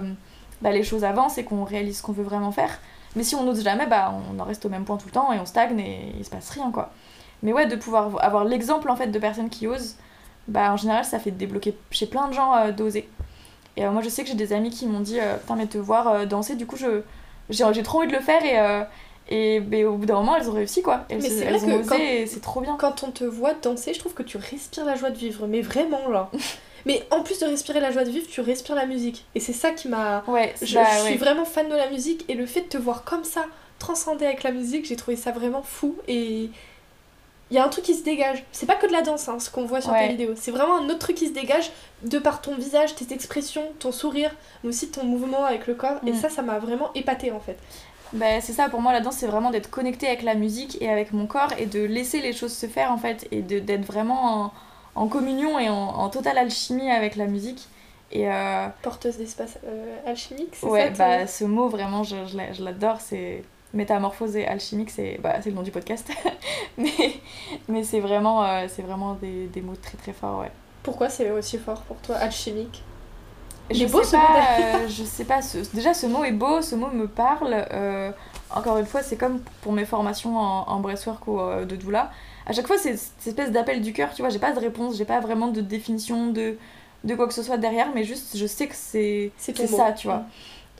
bah, 0.60 0.70
les 0.70 0.84
choses 0.84 1.04
avancent 1.04 1.38
et 1.38 1.44
qu'on 1.44 1.64
réalise 1.64 1.98
ce 1.98 2.02
qu'on 2.02 2.12
veut 2.12 2.22
vraiment 2.22 2.52
faire. 2.52 2.78
Mais 3.16 3.24
si 3.24 3.34
on 3.34 3.42
n'ose 3.42 3.62
jamais, 3.62 3.86
bah, 3.86 4.14
on 4.30 4.38
en 4.38 4.44
reste 4.44 4.64
au 4.64 4.68
même 4.68 4.84
point 4.84 4.96
tout 4.96 5.06
le 5.06 5.12
temps 5.12 5.32
et 5.32 5.40
on 5.40 5.46
stagne 5.46 5.78
et 5.80 6.14
il 6.16 6.24
se 6.24 6.30
passe 6.30 6.50
rien 6.50 6.70
quoi. 6.70 6.92
Mais 7.42 7.52
ouais, 7.52 7.66
de 7.66 7.74
pouvoir 7.74 8.22
avoir 8.24 8.44
l'exemple 8.44 8.88
en 8.88 8.94
fait 8.94 9.08
de 9.08 9.18
personnes 9.18 9.50
qui 9.50 9.66
osent, 9.66 9.96
bah 10.46 10.72
en 10.72 10.76
général 10.76 11.04
ça 11.04 11.18
fait 11.18 11.32
débloquer 11.32 11.76
chez 11.90 12.06
plein 12.06 12.28
de 12.28 12.34
gens 12.34 12.70
d'oser. 12.70 13.08
Et 13.76 13.84
euh, 13.84 13.90
moi, 13.90 14.02
je 14.02 14.08
sais 14.08 14.22
que 14.22 14.28
j'ai 14.28 14.34
des 14.34 14.52
amis 14.52 14.70
qui 14.70 14.86
m'ont 14.86 15.00
dit 15.00 15.20
euh, 15.20 15.36
Putain, 15.36 15.56
mais 15.56 15.66
te 15.66 15.78
voir 15.78 16.08
euh, 16.08 16.26
danser, 16.26 16.56
du 16.56 16.66
coup, 16.66 16.76
je, 16.76 17.02
j'ai, 17.50 17.82
trop 17.82 17.98
envie 17.98 18.08
de 18.08 18.12
le 18.12 18.20
faire. 18.20 18.44
Et, 18.44 18.86
et 19.34 19.60
ben, 19.60 19.86
au 19.86 19.96
bout 19.96 20.06
d'un 20.06 20.16
moment, 20.16 20.36
elles 20.36 20.50
ont 20.50 20.54
réussi, 20.54 20.82
quoi. 20.82 21.04
Elles, 21.08 21.22
mais 21.22 21.28
c'est 21.28 21.44
elles 21.44 21.64
ont 21.64 21.80
osé 21.80 22.22
et 22.22 22.26
c'est 22.26 22.40
trop 22.40 22.60
bien. 22.60 22.76
Quand 22.78 23.02
on 23.02 23.10
te 23.10 23.24
voit 23.24 23.54
danser, 23.54 23.94
je 23.94 23.98
trouve 23.98 24.14
que 24.14 24.22
tu 24.22 24.36
respires 24.36 24.84
la 24.84 24.94
joie 24.94 25.10
de 25.10 25.18
vivre. 25.18 25.46
Mais 25.46 25.60
vraiment, 25.60 26.08
là. 26.08 26.30
mais 26.86 27.02
en 27.10 27.22
plus 27.22 27.38
de 27.38 27.46
respirer 27.46 27.80
la 27.80 27.90
joie 27.90 28.04
de 28.04 28.10
vivre, 28.10 28.26
tu 28.28 28.40
respires 28.40 28.74
la 28.74 28.86
musique. 28.86 29.24
Et 29.34 29.40
c'est 29.40 29.52
ça 29.52 29.70
qui 29.70 29.88
m'a. 29.88 30.22
Ouais, 30.26 30.54
je, 30.60 30.74
bah, 30.74 30.84
je 30.98 31.06
suis 31.06 31.16
vraiment 31.16 31.44
fan 31.44 31.68
de 31.68 31.74
la 31.76 31.88
musique. 31.88 32.24
Et 32.28 32.34
le 32.34 32.46
fait 32.46 32.62
de 32.62 32.68
te 32.68 32.78
voir 32.78 33.04
comme 33.04 33.24
ça, 33.24 33.46
transcender 33.78 34.26
avec 34.26 34.42
la 34.42 34.52
musique, 34.52 34.84
j'ai 34.84 34.96
trouvé 34.96 35.16
ça 35.16 35.30
vraiment 35.30 35.62
fou. 35.62 35.96
Et 36.08 36.50
il 37.52 37.56
y 37.56 37.58
a 37.58 37.64
un 37.66 37.68
truc 37.68 37.84
qui 37.84 37.94
se 37.94 38.02
dégage. 38.02 38.42
C'est 38.50 38.64
pas 38.64 38.76
que 38.76 38.86
de 38.86 38.92
la 38.92 39.02
danse, 39.02 39.28
hein, 39.28 39.38
ce 39.38 39.50
qu'on 39.50 39.66
voit 39.66 39.82
sur 39.82 39.92
tes 39.92 40.08
vidéos. 40.08 40.32
C'est 40.36 40.50
vraiment 40.50 40.78
un 40.78 40.86
autre 40.86 41.00
truc 41.00 41.16
qui 41.16 41.28
se 41.28 41.34
dégage 41.34 41.70
de 42.02 42.18
par 42.18 42.40
ton 42.40 42.56
visage, 42.56 42.94
tes 42.94 43.12
expressions, 43.12 43.62
ton 43.78 43.92
sourire, 43.92 44.34
mais 44.62 44.70
aussi 44.70 44.88
ton 44.88 45.04
mouvement 45.04 45.44
avec 45.44 45.66
le 45.66 45.74
corps. 45.74 45.98
Et 46.06 46.12
mm. 46.12 46.16
ça, 46.16 46.30
ça 46.30 46.40
m'a 46.40 46.58
vraiment 46.58 46.90
épaté 46.94 47.30
en 47.30 47.40
fait. 47.40 47.58
Bah, 48.14 48.40
c'est 48.40 48.54
ça, 48.54 48.70
pour 48.70 48.80
moi, 48.80 48.94
la 48.94 49.00
danse, 49.00 49.16
c'est 49.16 49.26
vraiment 49.26 49.50
d'être 49.50 49.68
connecté 49.68 50.06
avec 50.06 50.22
la 50.22 50.34
musique 50.34 50.80
et 50.80 50.88
avec 50.88 51.12
mon 51.12 51.26
corps 51.26 51.52
et 51.58 51.66
de 51.66 51.84
laisser 51.84 52.22
les 52.22 52.32
choses 52.32 52.54
se 52.54 52.64
faire 52.64 52.90
en 52.90 52.96
fait. 52.96 53.28
Et 53.32 53.42
d'être 53.42 53.84
vraiment 53.84 54.50
en, 54.94 55.06
communion 55.08 55.58
et 55.58 55.68
en, 55.68 56.08
totale 56.08 56.38
alchimie 56.38 56.90
avec 56.90 57.16
la 57.16 57.26
musique. 57.26 57.68
Et 58.12 58.30
euh... 58.30 58.66
Porteuse 58.80 59.18
d'espace 59.18 59.58
euh, 59.66 59.96
alchimique, 60.06 60.54
c'est 60.54 60.66
ouais, 60.66 60.94
ça 60.94 61.06
Ouais, 61.06 61.18
bah 61.20 61.26
ce 61.26 61.44
mot, 61.44 61.68
vraiment, 61.68 62.02
je, 62.02 62.16
je 62.26 62.64
l'adore. 62.64 63.02
C'est 63.02 63.42
métamorphose 63.74 64.36
et 64.36 64.46
alchimique, 64.46 64.90
c'est 64.90 65.18
bah, 65.22 65.34
le 65.44 65.52
nom 65.52 65.62
du 65.62 65.70
podcast. 65.70 66.10
mais 66.78 66.90
mais 67.68 67.84
c'est 67.84 68.00
vraiment, 68.00 68.44
euh, 68.44 68.66
c'est 68.68 68.82
vraiment 68.82 69.14
des, 69.14 69.46
des, 69.46 69.60
mots 69.60 69.76
très 69.80 69.96
très 69.96 70.12
forts, 70.12 70.40
ouais. 70.40 70.50
Pourquoi 70.82 71.08
c'est 71.08 71.30
aussi 71.30 71.58
fort 71.58 71.82
pour 71.82 71.96
toi, 71.98 72.16
alchimique? 72.16 72.82
Je 73.70 73.86
beau, 73.86 74.02
sais 74.02 74.16
pas, 74.16 74.58
euh, 74.60 74.88
je 74.88 75.04
sais 75.04 75.24
pas, 75.24 75.40
déjà 75.72 75.94
ce 75.94 76.06
mot 76.06 76.24
est 76.24 76.32
beau, 76.32 76.60
ce 76.60 76.74
mot 76.74 76.88
me 76.88 77.06
parle. 77.06 77.64
Euh, 77.72 78.10
encore 78.54 78.76
une 78.76 78.86
fois, 78.86 79.02
c'est 79.02 79.16
comme 79.16 79.40
pour 79.62 79.72
mes 79.72 79.86
formations 79.86 80.36
en, 80.36 80.68
en 80.68 80.80
breathwork 80.80 81.26
ou 81.26 81.38
de 81.64 81.76
doula. 81.76 82.10
À 82.44 82.52
chaque 82.52 82.66
fois, 82.66 82.76
c'est 82.76 82.96
cette 82.96 83.28
espèce 83.28 83.52
d'appel 83.52 83.80
du 83.80 83.92
cœur, 83.92 84.12
tu 84.12 84.20
vois, 84.20 84.30
j'ai 84.30 84.40
pas 84.40 84.52
de 84.52 84.58
réponse, 84.58 84.96
j'ai 84.96 85.04
pas 85.04 85.20
vraiment 85.20 85.46
de 85.46 85.60
définition 85.60 86.32
de, 86.32 86.58
de 87.04 87.14
quoi 87.14 87.28
que 87.28 87.34
ce 87.34 87.42
soit 87.42 87.56
derrière, 87.56 87.88
mais 87.94 88.04
juste 88.04 88.36
je 88.36 88.46
sais 88.46 88.66
que 88.66 88.74
c'est 88.74 89.32
ça, 89.38 89.92
tu 89.92 90.08
vois. 90.08 90.18
Mm 90.18 90.26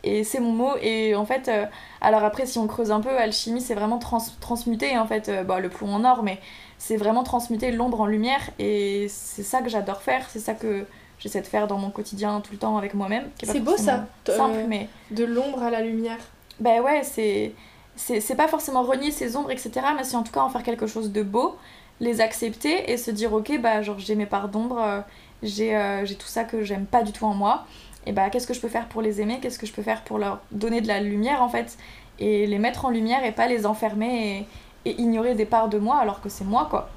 et 0.05 0.25
c'est 0.25 0.41
mon 0.41 0.53
mot 0.53 0.73
et 0.81 1.15
en 1.15 1.25
fait 1.25 1.49
euh, 1.49 1.67
alors 2.01 2.25
après 2.25 2.47
si 2.47 2.59
on 2.59 2.67
creuse 2.67 2.91
un 2.91 3.01
peu 3.01 3.17
alchimie 3.17 3.61
c'est 3.61 3.75
vraiment 3.75 3.99
transmuter 3.99 4.99
en 4.99 5.07
fait 5.07 5.29
euh, 5.29 5.45
bah, 5.45 5.61
le 5.61 5.69
plomb 5.69 5.95
en 5.95 6.05
or 6.05 6.23
mais 6.23 6.41
c'est 6.79 6.97
vraiment 6.97 7.23
transmuter 7.23 7.71
l'ombre 7.71 8.01
en 8.01 8.07
lumière. 8.07 8.41
Et 8.59 9.07
c'est 9.09 9.45
ça 9.45 9.63
que 9.63 9.69
j'adore 9.69 10.03
faire 10.03 10.29
c'est 10.29 10.41
ça 10.41 10.55
que 10.55 10.85
j'essaie 11.19 11.41
de 11.41 11.47
faire 11.47 11.69
dans 11.69 11.79
mon 11.79 11.91
quotidien 11.91 12.41
tout 12.41 12.53
le 12.53 12.59
temps 12.59 12.77
avec 12.77 12.95
moi-même 12.95 13.31
c'est 13.43 13.61
beau 13.61 13.77
ça 13.77 14.07
simple 14.27 14.57
euh, 14.59 14.67
mais 14.69 14.89
de 15.13 15.25
l'ombre 15.25 15.63
à 15.63 15.71
la 15.71 15.81
lumière. 15.81 16.19
Ben 16.59 16.81
ouais 16.81 17.03
c'est 17.05 17.55
c'est 17.95 18.37
pas 18.37 18.49
forcément 18.49 18.83
renier 18.83 19.11
ces 19.11 19.37
ombres 19.37 19.51
etc 19.51 19.87
mais 19.97 20.03
c'est 20.03 20.17
en 20.17 20.23
tout 20.23 20.33
cas 20.33 20.41
en 20.41 20.49
faire 20.49 20.63
quelque 20.63 20.87
chose 20.87 21.13
de 21.13 21.23
beau 21.23 21.57
les 22.01 22.21
accepter 22.21 22.91
et 22.91 22.97
se 22.97 23.11
dire 23.13 23.33
ok 23.33 23.61
bah 23.61 23.83
genre 23.83 23.99
j'ai 23.99 24.17
mes 24.17 24.27
parts 24.27 24.49
d'ombre 24.49 25.05
j'ai 25.43 26.17
tout 26.19 26.27
ça 26.27 26.43
que 26.43 26.63
j'aime 26.63 26.87
pas 26.87 27.03
du 27.03 27.13
tout 27.13 27.27
en 27.27 27.35
moi 27.35 27.67
et 28.07 28.13
bah 28.13 28.31
qu'est-ce 28.31 28.47
que 28.47 28.55
je 28.55 28.61
peux 28.61 28.69
faire 28.69 28.89
pour 28.89 29.03
les 29.03 29.21
aimer, 29.21 29.39
qu'est-ce 29.41 29.59
que 29.59 29.67
je 29.67 29.73
peux 29.73 29.83
faire 29.83 30.03
pour 30.03 30.19
leur 30.19 30.41
donner 30.51 30.81
de 30.81 30.89
la 30.89 31.01
lumière 31.01 31.43
en 31.43 31.49
fait, 31.49 31.79
et 32.19 32.47
les 32.47 32.59
mettre 32.59 32.85
en 32.85 32.91
lumière 32.91 33.25
et 33.25 33.33
pas 33.33 33.47
les 33.47 33.67
enfermer 33.67 34.47
et, 34.85 35.01
ignorer 35.01 35.35
des 35.35 35.47
parts 35.47 35.69
de 35.69 35.79
moi 35.79 35.99
alors 35.99 36.21
que 36.21 36.29
c'est 36.29 36.45
moi 36.45 36.67
quoi. 36.69 36.89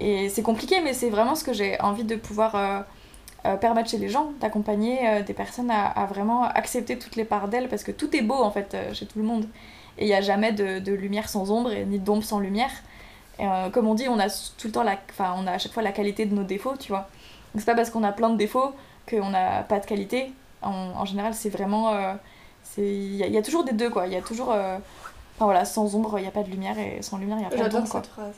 Et 0.00 0.28
c'est 0.28 0.42
compliqué 0.42 0.80
mais 0.82 0.92
c'est 0.92 1.08
vraiment 1.08 1.34
ce 1.34 1.44
que 1.44 1.54
j'ai 1.54 1.80
envie 1.80 2.04
de 2.04 2.16
pouvoir 2.16 2.54
euh, 2.54 2.80
euh, 3.46 3.56
permettre 3.56 3.88
chez 3.88 3.96
les 3.96 4.10
gens, 4.10 4.32
d'accompagner 4.40 4.98
euh, 5.08 5.22
des 5.22 5.32
personnes 5.32 5.70
à, 5.70 6.04
vraiment 6.06 6.44
accepter 6.44 6.98
toutes 6.98 7.16
les 7.16 7.24
parts 7.24 7.48
d'elles 7.48 7.68
parce 7.68 7.84
que 7.84 7.92
tout 7.92 8.14
est 8.14 8.20
beau 8.20 8.34
en 8.34 8.50
fait 8.50 8.76
chez 8.92 9.06
tout 9.06 9.18
le 9.18 9.24
monde. 9.24 9.48
Et 9.98 10.04
il 10.04 10.08
n'y 10.08 10.14
a 10.14 10.20
jamais 10.20 10.52
de, 10.52 10.92
lumière 10.92 11.30
sans 11.30 11.50
ombre 11.50 11.72
et 11.72 11.86
ni 11.86 11.98
d'ombre 11.98 12.22
sans 12.22 12.38
lumière. 12.38 12.70
Comme 13.72 13.86
on 13.86 13.94
dit, 13.94 14.08
on 14.08 14.18
a 14.18 14.28
tout 14.28 14.66
le 14.66 14.72
temps 14.72 14.82
la, 14.82 14.98
on 15.18 15.46
a 15.46 15.52
à 15.52 15.58
chaque 15.58 15.72
fois 15.72 15.82
la 15.82 15.92
qualité 15.92 16.26
de 16.26 16.34
nos 16.34 16.42
défauts, 16.42 16.76
tu 16.78 16.88
vois. 16.88 17.08
Donc 17.54 17.60
c'est 17.60 17.64
pas 17.64 17.74
parce 17.74 17.88
qu'on 17.88 18.02
a 18.02 18.12
plein 18.12 18.28
de 18.28 18.36
défauts 18.36 18.74
qu'on 19.08 19.30
n'a 19.30 19.62
pas 19.62 19.78
de 19.80 19.86
qualité. 19.86 20.32
En, 20.62 20.70
en 20.70 21.04
général, 21.04 21.34
c'est 21.34 21.50
vraiment. 21.50 21.94
Euh, 21.94 22.14
il 22.78 23.14
y, 23.14 23.28
y, 23.30 23.38
a 23.38 23.42
toujours 23.42 23.64
des 23.64 23.72
deux, 23.72 23.90
quoi. 23.90 24.06
Il 24.06 24.12
y 24.12 24.16
a 24.16 24.22
toujours. 24.22 24.52
Euh, 24.52 24.76
enfin 25.36 25.44
voilà, 25.44 25.64
sans 25.64 25.94
ombre, 25.94 26.18
il 26.18 26.22
n'y 26.22 26.28
a 26.28 26.32
pas 26.32 26.42
de 26.42 26.50
lumière, 26.50 26.78
et 26.78 27.00
sans 27.02 27.18
lumière, 27.18 27.38
il 27.38 27.46
n'y 27.46 27.54
a 27.54 27.64
pas 27.64 27.68
d'ombre, 27.68 27.86
cette 27.86 28.06
phrase. 28.06 28.34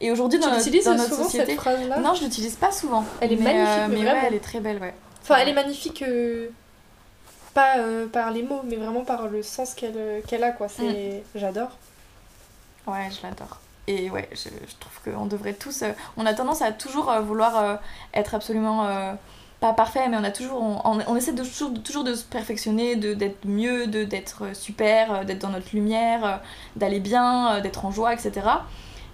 Et 0.00 0.10
aujourd'hui, 0.10 0.40
dans, 0.40 0.50
notre, 0.50 0.84
dans 0.84 0.94
notre 0.96 1.14
société. 1.14 1.56
Cette 1.56 2.02
non, 2.02 2.14
je 2.14 2.24
l'utilise 2.24 2.56
pas 2.56 2.72
souvent. 2.72 3.04
Elle 3.20 3.32
est 3.32 3.36
mais, 3.36 3.54
magnifique, 3.54 3.68
euh, 3.68 3.86
mais, 3.88 3.96
mais 4.02 4.10
ouais, 4.10 4.22
elle 4.26 4.34
est 4.34 4.40
très 4.40 4.60
belle, 4.60 4.78
ouais. 4.78 4.94
Enfin, 5.22 5.36
elle 5.36 5.48
est 5.48 5.54
magnifique. 5.54 6.04
Pas 7.54 7.76
par 8.12 8.30
les 8.30 8.42
mots, 8.42 8.62
mais 8.64 8.76
vraiment 8.76 9.04
par 9.04 9.28
le 9.28 9.42
sens 9.42 9.74
qu'elle 9.74 10.22
qu'elle 10.26 10.42
a, 10.42 10.52
quoi. 10.52 10.68
C'est... 10.68 11.22
Mm. 11.34 11.38
J'adore. 11.38 11.70
Ouais, 12.86 13.08
je 13.10 13.26
l'adore. 13.26 13.60
Et 13.86 14.10
ouais, 14.10 14.28
je, 14.32 14.48
je 14.48 14.74
trouve 14.80 15.14
qu'on 15.14 15.26
devrait 15.26 15.52
tous. 15.52 15.84
on 16.16 16.26
a 16.26 16.34
tendance 16.34 16.62
à 16.62 16.72
toujours 16.72 17.12
vouloir 17.20 17.78
être 18.14 18.34
absolument 18.34 19.16
pas 19.62 19.72
parfait, 19.72 20.08
mais 20.08 20.16
on 20.16 20.24
a 20.24 20.32
toujours, 20.32 20.60
on, 20.84 21.16
essaie 21.16 21.32
de, 21.32 21.44
toujours, 21.44 21.72
toujours 21.84 22.02
de 22.02 22.14
se 22.14 22.24
perfectionner, 22.24 22.96
de, 22.96 23.14
d'être 23.14 23.46
mieux, 23.46 23.86
de, 23.86 24.02
d'être 24.02 24.56
super, 24.56 25.14
euh, 25.14 25.24
d'être 25.24 25.38
dans 25.38 25.50
notre 25.50 25.72
lumière, 25.72 26.26
euh, 26.26 26.36
d'aller 26.74 26.98
bien, 26.98 27.54
euh, 27.54 27.60
d'être 27.60 27.84
en 27.84 27.92
joie, 27.92 28.12
etc. 28.12 28.40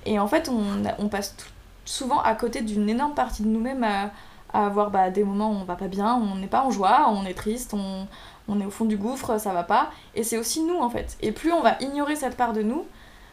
Et 0.06 0.18
en 0.18 0.26
fait, 0.26 0.48
on, 0.48 0.82
on 0.98 1.08
passe 1.08 1.36
souvent 1.84 2.20
à 2.20 2.34
côté 2.34 2.62
d'une 2.62 2.88
énorme 2.88 3.12
partie 3.12 3.42
de 3.42 3.48
nous-mêmes 3.48 3.84
à, 3.84 4.10
avoir 4.54 4.90
bah, 4.90 5.10
des 5.10 5.22
moments 5.22 5.50
où 5.50 5.56
on 5.56 5.64
va 5.64 5.76
pas 5.76 5.88
bien, 5.88 6.14
on 6.14 6.36
n'est 6.36 6.46
pas 6.46 6.64
en 6.64 6.70
joie, 6.70 7.10
on 7.10 7.26
est 7.26 7.34
triste, 7.34 7.74
on, 7.74 8.06
on 8.48 8.58
est 8.58 8.64
au 8.64 8.70
fond 8.70 8.86
du 8.86 8.96
gouffre, 8.96 9.38
ça 9.38 9.52
va 9.52 9.64
pas. 9.64 9.90
Et 10.14 10.24
c'est 10.24 10.38
aussi 10.38 10.62
nous 10.62 10.78
en 10.78 10.88
fait. 10.88 11.18
Et 11.20 11.30
plus 11.30 11.52
on 11.52 11.60
va 11.60 11.76
ignorer 11.80 12.16
cette 12.16 12.38
part 12.38 12.54
de 12.54 12.62
nous, 12.62 12.86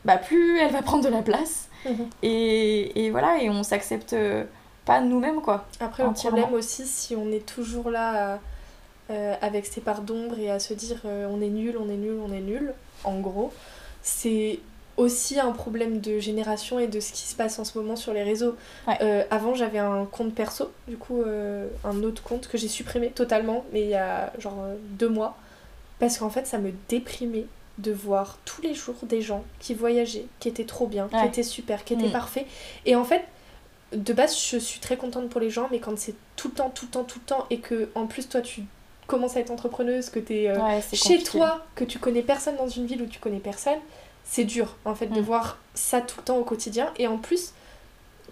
bah 0.04 0.18
plus 0.18 0.60
elle 0.60 0.74
va 0.74 0.82
prendre 0.82 1.06
de 1.06 1.10
la 1.10 1.22
place. 1.22 1.70
Et, 2.24 3.06
et, 3.06 3.12
voilà, 3.12 3.44
et 3.44 3.52
on 3.52 3.62
s'accepte 3.62 4.16
pas 4.86 5.02
nous-mêmes 5.02 5.42
quoi. 5.42 5.66
Après 5.80 6.04
le 6.04 6.14
problème 6.14 6.54
aussi 6.54 6.86
si 6.86 7.16
on 7.16 7.32
est 7.32 7.46
toujours 7.46 7.90
là 7.90 8.40
euh, 9.12 9.36
avec 9.40 9.68
ses 9.68 9.82
parts 9.82 10.02
d'ombre 10.02 10.40
et 10.40 10.50
à 10.50 10.58
se 10.58 10.74
dire 10.74 10.98
euh, 11.06 11.28
on 11.30 11.40
est 11.40 11.50
nul, 11.50 11.78
on 11.78 11.90
est 11.90 11.98
nul, 11.98 12.18
on 12.28 12.34
est 12.34 12.42
nul, 12.42 12.74
en 13.04 13.20
gros, 13.20 13.54
c'est 14.02 14.58
aussi 14.98 15.40
un 15.40 15.52
problème 15.52 16.00
de 16.00 16.18
génération 16.18 16.80
et 16.80 16.88
de 16.88 17.00
ce 17.00 17.12
qui 17.12 17.22
se 17.22 17.36
passe 17.36 17.60
en 17.60 17.66
ce 17.66 17.78
moment 17.78 17.96
sur 17.96 18.14
les 18.14 18.24
réseaux. 18.24 18.56
Euh, 19.02 19.24
avant, 19.30 19.54
j'avais 19.54 19.78
un 19.78 20.06
compte 20.06 20.34
perso, 20.34 20.72
du 20.88 20.98
coup, 20.98 21.22
un 21.84 22.04
autre 22.04 22.24
compte 22.24 22.48
que 22.48 22.58
j'ai 22.58 22.70
supprimé 22.70 23.12
totalement, 23.12 23.64
mais 23.74 23.82
il 23.82 23.90
y 23.90 23.96
a 23.96 24.34
genre 24.40 24.58
deux 24.98 25.10
mois, 25.10 25.38
parce 26.00 26.18
qu'en 26.18 26.32
fait, 26.32 26.48
ça 26.48 26.58
me 26.58 26.72
déprimait 26.90 27.46
de 27.78 27.92
voir 27.92 28.40
tous 28.46 28.62
les 28.62 28.74
jours 28.74 28.96
des 29.04 29.22
gens 29.22 29.44
qui 29.60 29.76
voyageaient, 29.76 30.26
qui 30.40 30.48
étaient 30.48 30.66
trop 30.66 30.88
bien, 30.88 31.10
qui 31.10 31.28
étaient 31.28 31.44
super, 31.44 31.84
qui 31.84 31.94
étaient 31.94 32.08
mm. 32.08 32.14
parfaits. 32.14 32.48
Et 32.88 32.96
en 32.96 33.04
fait, 33.04 33.24
de 33.92 34.14
base, 34.14 34.38
je 34.38 34.58
suis 34.58 34.80
très 34.80 34.98
contente 34.98 35.30
pour 35.30 35.40
les 35.40 35.50
gens, 35.50 35.68
mais 35.72 35.80
quand 35.80 35.98
c'est 35.98 36.16
tout 36.36 36.50
le 36.50 36.54
temps, 36.54 36.70
tout 36.70 36.86
le 36.86 36.92
temps, 36.92 37.04
tout 37.04 37.20
le 37.20 37.26
temps, 37.26 37.46
et 37.50 37.60
que 37.60 37.90
en 37.96 38.08
plus, 38.08 38.28
toi, 38.28 38.42
tu 38.42 38.64
commences 39.08 39.38
à 39.38 39.40
être 39.40 39.52
entrepreneuse, 39.52 40.10
que 40.10 40.20
tu 40.20 40.34
es 40.34 40.50
euh, 40.50 40.82
chez 40.94 41.22
toi, 41.22 41.66
que 41.76 41.84
tu 41.84 42.00
connais 42.00 42.24
personne 42.24 42.56
dans 42.58 42.68
une 42.68 42.86
ville 42.86 43.02
où 43.02 43.06
tu 43.06 43.20
connais 43.20 43.40
personne, 43.40 43.80
c'est 44.24 44.44
dur, 44.44 44.76
en 44.86 44.96
fait, 44.96 45.08
de 45.08 45.20
mm. 45.20 45.24
voir 45.24 45.60
ça 45.74 46.02
tout 46.02 46.16
le 46.18 46.24
temps 46.24 46.38
au 46.38 46.44
quotidien. 46.44 46.92
Et 46.98 47.08
en 47.08 47.18
plus, 47.18 47.54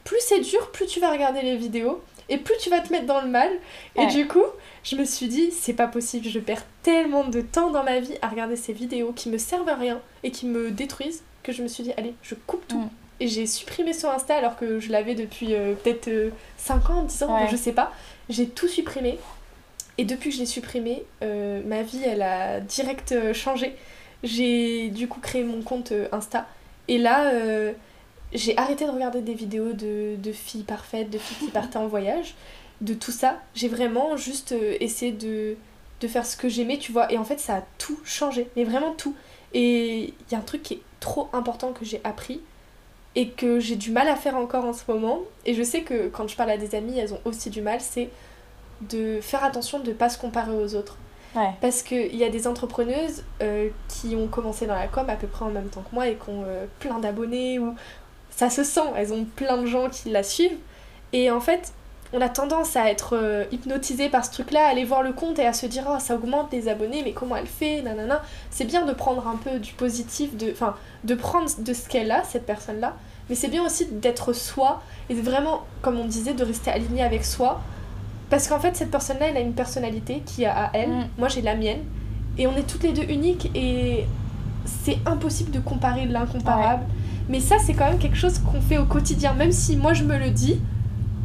plus 0.03 0.19
c'est 0.19 0.39
dur, 0.39 0.71
plus 0.71 0.87
tu 0.87 0.99
vas 0.99 1.11
regarder 1.11 1.41
les 1.41 1.55
vidéos, 1.55 2.01
et 2.29 2.37
plus 2.37 2.55
tu 2.57 2.69
vas 2.69 2.79
te 2.79 2.91
mettre 2.91 3.05
dans 3.05 3.21
le 3.21 3.27
mal. 3.27 3.51
Et 3.95 4.07
du 4.07 4.27
coup, 4.27 4.43
je 4.83 4.95
me 4.95 5.05
suis 5.05 5.27
dit, 5.27 5.51
c'est 5.51 5.73
pas 5.73 5.87
possible, 5.87 6.27
je 6.27 6.39
perds 6.39 6.65
tellement 6.81 7.25
de 7.25 7.41
temps 7.41 7.69
dans 7.69 7.83
ma 7.83 7.99
vie 7.99 8.17
à 8.21 8.29
regarder 8.29 8.55
ces 8.55 8.73
vidéos 8.73 9.11
qui 9.11 9.29
me 9.29 9.37
servent 9.37 9.69
à 9.69 9.75
rien 9.75 10.01
et 10.23 10.31
qui 10.31 10.45
me 10.45 10.71
détruisent 10.71 11.23
que 11.43 11.51
je 11.51 11.61
me 11.61 11.67
suis 11.67 11.83
dit, 11.83 11.93
allez, 11.97 12.15
je 12.23 12.35
coupe 12.35 12.67
tout. 12.67 12.79
Mm. 12.79 12.89
Et 13.23 13.29
j'ai 13.29 13.45
supprimé 13.45 13.93
sur 13.93 14.09
Insta 14.09 14.35
alors 14.35 14.57
que 14.57 14.81
je 14.81 14.91
l'avais 14.91 15.15
depuis 15.15 15.55
euh, 15.55 15.75
peut-être 15.75 16.33
5 16.57 16.75
euh, 16.75 16.93
ans, 16.93 17.03
10 17.03 17.23
ans, 17.23 17.47
je 17.47 17.55
sais 17.55 17.71
pas. 17.71 17.93
J'ai 18.27 18.49
tout 18.49 18.67
supprimé. 18.67 19.17
Et 19.97 20.03
depuis 20.03 20.29
que 20.29 20.35
je 20.35 20.41
l'ai 20.41 20.45
supprimé, 20.45 21.05
euh, 21.21 21.61
ma 21.65 21.83
vie, 21.83 22.01
elle 22.05 22.21
a 22.21 22.59
direct 22.59 23.15
changé. 23.31 23.77
J'ai 24.23 24.89
du 24.89 25.07
coup 25.07 25.21
créé 25.21 25.45
mon 25.45 25.61
compte 25.61 25.93
Insta. 26.11 26.45
Et 26.89 26.97
là, 26.97 27.31
j'ai 28.33 28.57
arrêté 28.57 28.85
de 28.85 28.91
regarder 28.91 29.21
des 29.21 29.35
vidéos 29.35 29.71
de, 29.71 30.17
de 30.17 30.31
filles 30.33 30.63
parfaites, 30.63 31.09
de 31.09 31.17
filles 31.17 31.47
qui 31.47 31.51
partaient 31.53 31.77
en 31.77 31.87
voyage, 31.87 32.35
de 32.81 32.93
tout 32.93 33.11
ça. 33.11 33.39
J'ai 33.55 33.69
vraiment 33.69 34.17
juste 34.17 34.53
essayé 34.81 35.13
de, 35.13 35.55
de 36.01 36.07
faire 36.09 36.25
ce 36.25 36.35
que 36.35 36.49
j'aimais, 36.49 36.77
tu 36.77 36.91
vois. 36.91 37.09
Et 37.09 37.17
en 37.17 37.23
fait, 37.23 37.39
ça 37.39 37.55
a 37.55 37.63
tout 37.77 37.99
changé, 38.03 38.49
mais 38.57 38.65
vraiment 38.65 38.91
tout. 38.91 39.15
Et 39.53 40.07
il 40.07 40.31
y 40.33 40.35
a 40.35 40.39
un 40.39 40.41
truc 40.41 40.61
qui 40.61 40.73
est 40.73 40.81
trop 40.99 41.29
important 41.31 41.71
que 41.71 41.85
j'ai 41.85 42.01
appris, 42.03 42.41
et 43.15 43.29
que 43.29 43.59
j'ai 43.59 43.75
du 43.75 43.91
mal 43.91 44.07
à 44.07 44.15
faire 44.15 44.35
encore 44.35 44.65
en 44.65 44.73
ce 44.73 44.83
moment. 44.87 45.19
Et 45.45 45.53
je 45.53 45.63
sais 45.63 45.81
que 45.81 46.07
quand 46.09 46.27
je 46.27 46.35
parle 46.35 46.51
à 46.51 46.57
des 46.57 46.75
amis, 46.75 46.97
elles 46.97 47.13
ont 47.13 47.21
aussi 47.25 47.49
du 47.49 47.61
mal, 47.61 47.79
c'est 47.79 48.09
de 48.81 49.19
faire 49.21 49.43
attention 49.43 49.79
de 49.79 49.89
ne 49.89 49.93
pas 49.93 50.09
se 50.09 50.17
comparer 50.17 50.51
aux 50.51 50.75
autres. 50.75 50.97
Parce 51.61 51.81
qu'il 51.81 52.15
y 52.15 52.23
a 52.23 52.29
des 52.29 52.47
entrepreneuses 52.47 53.23
euh, 53.41 53.69
qui 53.87 54.15
ont 54.15 54.27
commencé 54.27 54.67
dans 54.67 54.75
la 54.75 54.87
com 54.87 55.09
à 55.09 55.15
peu 55.15 55.25
près 55.25 55.45
en 55.45 55.49
même 55.49 55.69
temps 55.69 55.81
que 55.81 55.93
moi 55.93 56.07
et 56.07 56.15
qui 56.15 56.29
ont 56.29 56.43
euh, 56.45 56.65
plein 56.79 56.99
d'abonnés, 56.99 57.57
ou 57.57 57.73
ça 58.29 58.51
se 58.51 58.63
sent, 58.63 58.81
elles 58.95 59.13
ont 59.13 59.25
plein 59.25 59.57
de 59.57 59.65
gens 59.65 59.89
qui 59.89 60.09
la 60.09 60.21
suivent. 60.21 60.57
Et 61.11 61.31
en 61.31 61.39
fait, 61.39 61.73
on 62.13 62.21
a 62.21 62.29
tendance 62.29 62.75
à 62.75 62.89
être 62.89 63.17
euh, 63.17 63.45
hypnotisé 63.51 64.07
par 64.07 64.23
ce 64.23 64.31
truc-là, 64.31 64.67
à 64.67 64.69
aller 64.69 64.85
voir 64.85 65.01
le 65.01 65.13
compte 65.13 65.39
et 65.39 65.45
à 65.45 65.53
se 65.53 65.65
dire 65.65 65.83
oh 65.89 65.97
ça 65.99 66.15
augmente 66.15 66.51
les 66.51 66.69
abonnés, 66.69 67.01
mais 67.03 67.11
comment 67.11 67.35
elle 67.35 67.47
fait, 67.47 67.81
nanana. 67.81 68.21
C'est 68.51 68.65
bien 68.65 68.85
de 68.85 68.93
prendre 68.93 69.27
un 69.27 69.35
peu 69.35 69.59
du 69.59 69.73
positif, 69.73 70.37
de, 70.37 70.51
enfin, 70.51 70.75
de 71.03 71.15
prendre 71.15 71.49
de 71.57 71.73
ce 71.73 71.89
qu'elle 71.89 72.11
a, 72.11 72.23
cette 72.23 72.45
personne-là, 72.45 72.95
mais 73.29 73.35
c'est 73.35 73.47
bien 73.47 73.65
aussi 73.65 73.87
d'être 73.87 74.31
soi 74.31 74.81
et 75.09 75.15
vraiment, 75.15 75.63
comme 75.81 75.99
on 75.99 76.05
disait, 76.05 76.33
de 76.33 76.43
rester 76.43 76.69
aligné 76.69 77.01
avec 77.01 77.25
soi. 77.25 77.61
Parce 78.29 78.47
qu'en 78.47 78.59
fait, 78.59 78.75
cette 78.75 78.91
personne-là, 78.91 79.27
elle 79.29 79.37
a 79.37 79.41
une 79.41 79.53
personnalité 79.53 80.21
qui 80.25 80.45
a 80.45 80.65
à 80.65 80.69
elle, 80.73 80.89
mm. 80.89 81.07
moi 81.17 81.29
j'ai 81.29 81.41
la 81.41 81.55
mienne, 81.55 81.81
et 82.37 82.45
on 82.45 82.55
est 82.55 82.67
toutes 82.67 82.83
les 82.83 82.93
deux 82.93 83.03
uniques 83.03 83.49
et 83.55 84.05
c'est 84.65 84.97
impossible 85.05 85.51
de 85.51 85.59
comparer 85.59 86.05
l'incomparable. 86.05 86.83
Mais 87.29 87.39
ça, 87.39 87.55
c'est 87.63 87.73
quand 87.73 87.85
même 87.85 87.99
quelque 87.99 88.17
chose 88.17 88.39
qu'on 88.39 88.61
fait 88.61 88.77
au 88.77 88.85
quotidien, 88.85 89.33
même 89.33 89.51
si 89.51 89.77
moi 89.77 89.93
je 89.93 90.03
me 90.03 90.17
le 90.17 90.29
dis 90.29 90.59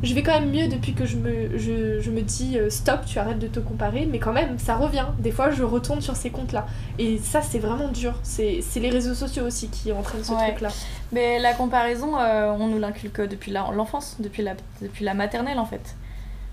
je 0.02 0.14
vais 0.14 0.23
quand 0.23 0.38
même 0.38 0.50
mieux 0.50 0.69
depuis 0.69 0.95
que 0.95 1.05
je 1.07 1.17
me, 1.17 1.59
je, 1.59 2.00
je 2.00 2.11
me 2.11 2.21
dis 2.21 2.57
euh, 2.57 2.71
stop, 2.71 3.05
tu 3.05 3.19
arrêtes 3.19 3.40
de 3.40 3.49
te 3.49 3.59
comparer, 3.59 4.07
mais 4.07 4.21
quand 4.21 4.33
même, 4.33 4.59
ça 4.59 4.76
revient. 4.76 5.07
Des 5.19 5.33
fois, 5.33 5.50
je 5.50 5.64
retourne 5.64 6.00
sur 6.00 6.14
ces 6.14 6.31
comptes-là. 6.31 6.67
Et 6.99 7.19
ça, 7.19 7.43
c'est 7.43 7.59
vraiment 7.59 7.88
dur. 7.88 8.14
C'est 8.23 8.62
les 8.76 8.90
réseaux 8.90 9.14
sociaux 9.14 9.45
aussi 9.45 9.69
qui 9.69 9.90
entraînent 9.90 10.23
ce 10.23 10.33
truc-là. 10.33 10.69
Mais 11.11 11.40
la 11.40 11.52
comparaison, 11.52 12.17
euh, 12.17 12.52
on 12.52 12.69
nous 12.69 12.78
l'inculque 12.78 13.21
depuis 13.23 13.50
l'enfance, 13.50 14.17
depuis 14.21 14.43
la, 14.43 14.55
depuis 14.83 15.05
la 15.05 15.14
maternelle 15.14 15.59
en 15.59 15.67
fait. 15.67 15.97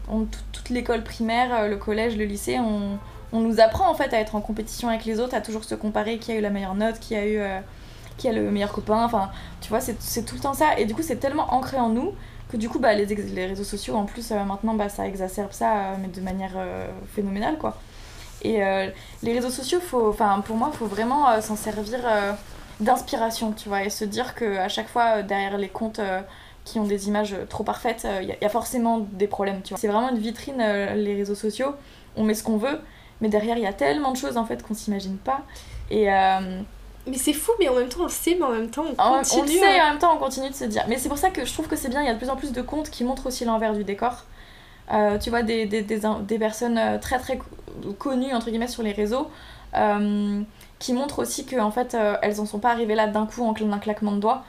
On, 0.07 0.25
toute 0.51 0.69
l'école 0.69 1.03
primaire, 1.03 1.53
euh, 1.53 1.67
le 1.67 1.77
collège, 1.77 2.17
le 2.17 2.25
lycée, 2.25 2.57
on, 2.59 2.97
on, 3.31 3.41
nous 3.41 3.59
apprend 3.59 3.89
en 3.89 3.95
fait 3.95 4.13
à 4.13 4.19
être 4.19 4.35
en 4.35 4.41
compétition 4.41 4.87
avec 4.87 5.05
les 5.05 5.19
autres, 5.19 5.35
à 5.35 5.41
toujours 5.41 5.63
se 5.63 5.75
comparer 5.75 6.17
qui 6.19 6.31
a 6.31 6.35
eu 6.35 6.41
la 6.41 6.51
meilleure 6.51 6.75
note, 6.75 6.99
qui 6.99 7.15
a 7.15 7.27
eu. 7.27 7.39
qui 8.17 8.27
a 8.27 8.31
le 8.31 8.49
meilleur 8.49 8.71
copain, 8.71 9.03
enfin, 9.03 9.29
tu 9.61 9.69
vois, 9.69 9.81
c'est 9.81 10.25
tout 10.25 10.35
le 10.35 10.41
temps 10.41 10.53
ça. 10.53 10.79
Et 10.79 10.85
du 10.85 10.95
coup, 10.95 11.03
c'est 11.03 11.17
tellement 11.17 11.53
ancré 11.53 11.77
en 11.77 11.89
nous 11.89 12.13
que 12.49 12.57
du 12.57 12.69
coup 12.69 12.79
bah, 12.79 12.93
les, 12.93 13.05
les 13.05 13.45
réseaux 13.45 13.63
sociaux 13.63 13.95
en 13.95 14.05
plus 14.05 14.31
euh, 14.31 14.43
maintenant 14.43 14.73
bah, 14.73 14.89
ça 14.89 15.07
exacerbe 15.07 15.51
ça 15.51 15.71
euh, 15.71 15.95
mais 15.99 16.07
de 16.07 16.21
manière 16.21 16.53
euh, 16.55 16.87
phénoménale 17.13 17.57
quoi. 17.57 17.77
Et 18.43 18.59
les 19.23 19.33
réseaux 19.33 19.49
sociaux 19.49 19.79
faut 19.79 20.09
enfin 20.09 20.43
pour 20.45 20.55
moi 20.55 20.69
faut 20.71 20.85
vraiment 20.85 21.41
s'en 21.41 21.55
servir 21.55 22.01
d'inspiration 22.79 23.53
tu 23.53 23.69
vois 23.69 23.83
et 23.83 23.89
se 23.89 24.05
dire 24.05 24.35
que 24.35 24.57
à 24.57 24.67
chaque 24.67 24.87
fois 24.87 25.23
derrière 25.23 25.57
les 25.57 25.69
comptes 25.69 25.99
qui 26.63 26.77
ont 26.77 26.83
des 26.83 27.07
images 27.07 27.35
trop 27.49 27.63
parfaites 27.63 28.05
il 28.21 28.27
y, 28.27 28.45
a 28.45 28.49
forcément 28.49 28.99
des 28.99 29.25
problèmes 29.25 29.63
tu 29.63 29.69
vois. 29.69 29.79
C'est 29.79 29.87
vraiment 29.87 30.11
une 30.11 30.19
vitrine 30.19 30.59
les 30.59 31.15
réseaux 31.15 31.33
sociaux. 31.33 31.73
On 32.15 32.23
met 32.23 32.35
ce 32.35 32.43
qu'on 32.43 32.57
veut 32.57 32.79
mais 33.19 33.29
derrière 33.29 33.57
il 33.57 33.63
y 33.63 33.67
a 33.67 33.73
tellement 33.73 34.11
de 34.11 34.17
choses 34.17 34.37
en 34.37 34.45
fait 34.45 34.61
qu'on 34.61 34.75
s'imagine 34.75 35.17
pas. 35.17 35.41
Et 35.89 36.07
mais 37.07 37.17
c'est 37.17 37.33
fou, 37.33 37.51
mais 37.59 37.69
en 37.69 37.75
même 37.75 37.89
temps 37.89 38.01
on 38.01 38.05
le 38.05 38.09
sait, 38.09 38.35
mais 38.35 38.45
en 38.45 38.51
même 38.51 38.69
temps 38.69 38.85
on 38.89 38.95
continue. 38.95 39.41
On 39.41 39.43
le 39.43 39.49
sait 39.49 39.77
et 39.77 39.81
en 39.81 39.89
même 39.89 39.99
temps 39.99 40.15
on 40.15 40.17
continue 40.17 40.49
de 40.49 40.55
se 40.55 40.65
dire. 40.65 40.83
Mais 40.87 40.97
c'est 40.97 41.09
pour 41.09 41.17
ça 41.17 41.29
que 41.29 41.45
je 41.45 41.53
trouve 41.53 41.67
que 41.67 41.75
c'est 41.75 41.89
bien, 41.89 42.01
il 42.01 42.07
y 42.07 42.09
a 42.09 42.13
de 42.13 42.17
plus 42.17 42.29
en 42.29 42.35
plus 42.35 42.51
de 42.51 42.61
comptes 42.61 42.89
qui 42.89 43.03
montrent 43.03 43.27
aussi 43.27 43.45
l'envers 43.45 43.73
du 43.73 43.83
décor. 43.83 44.23
Euh, 44.91 45.17
tu 45.17 45.29
vois, 45.29 45.43
des, 45.43 45.65
des, 45.65 45.81
des, 45.81 46.01
des, 46.27 46.39
personnes 46.39 46.77
euh, 46.77 46.99
très 46.99 47.17
très 47.17 47.39
connues, 47.97 48.33
entre 48.33 48.49
guillemets, 48.49 48.67
sur 48.67 48.83
les 48.83 48.91
réseaux, 48.91 49.29
euh, 49.75 50.41
qui 50.77 50.93
montrent 50.93 51.19
aussi 51.19 51.45
qu'en 51.45 51.65
en 51.65 51.71
fait, 51.71 51.97
elles 52.21 52.39
en 52.39 52.45
sont 52.45 52.59
pas 52.59 52.69
arrivées 52.71 52.95
là 52.95 53.07
d'un 53.07 53.25
coup 53.25 53.43
en 53.43 53.53
un 53.53 53.79
claquement 53.79 54.11
de 54.11 54.19
doigts. 54.19 54.43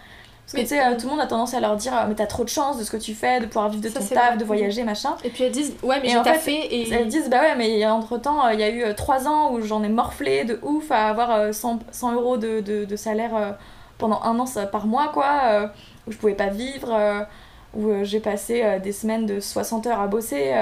Parce 0.46 0.58
que 0.58 0.60
tu 0.60 0.76
sais, 0.76 0.80
euh, 0.80 0.96
tout 0.96 1.06
le 1.06 1.10
monde 1.10 1.20
a 1.20 1.26
tendance 1.26 1.54
à 1.54 1.60
leur 1.60 1.74
dire 1.74 1.92
Mais 2.06 2.14
t'as 2.14 2.26
trop 2.26 2.44
de 2.44 2.48
chance 2.48 2.78
de 2.78 2.84
ce 2.84 2.90
que 2.92 2.96
tu 2.96 3.14
fais, 3.14 3.40
de 3.40 3.46
pouvoir 3.46 3.68
vivre 3.68 3.82
de 3.82 3.88
ton 3.88 4.04
taf, 4.04 4.38
de 4.38 4.44
voyager, 4.44 4.84
machin. 4.84 5.16
Et 5.24 5.30
puis 5.30 5.42
elles 5.42 5.50
disent 5.50 5.74
Ouais, 5.82 5.98
mais 6.00 6.08
j'ai 6.08 6.34
fait. 6.34 6.66
Et... 6.72 6.88
Elles 6.88 7.08
disent 7.08 7.28
Bah 7.28 7.40
ouais, 7.40 7.56
mais 7.56 7.84
entre 7.86 8.16
temps, 8.18 8.48
il 8.48 8.60
y 8.60 8.62
a 8.62 8.70
eu 8.70 8.94
3 8.94 9.26
euh, 9.26 9.28
ans 9.28 9.52
où 9.52 9.60
j'en 9.62 9.82
ai 9.82 9.88
morflé 9.88 10.44
de 10.44 10.60
ouf 10.62 10.92
à 10.92 11.08
avoir 11.08 11.52
100, 11.52 11.74
euh, 11.74 11.78
100 11.90 12.12
euros 12.14 12.36
de, 12.36 12.60
de, 12.60 12.84
de, 12.84 12.96
salaire 12.96 13.56
pendant 13.98 14.22
un 14.22 14.38
an 14.38 14.46
par 14.70 14.86
mois, 14.86 15.08
quoi, 15.08 15.72
où 16.06 16.12
je 16.12 16.16
pouvais 16.16 16.34
pas 16.34 16.48
vivre, 16.48 17.26
où 17.74 17.90
j'ai 18.04 18.20
passé 18.20 18.78
des 18.80 18.92
semaines 18.92 19.26
de 19.26 19.40
60 19.40 19.88
heures 19.88 20.00
à 20.00 20.06
bosser. 20.06 20.52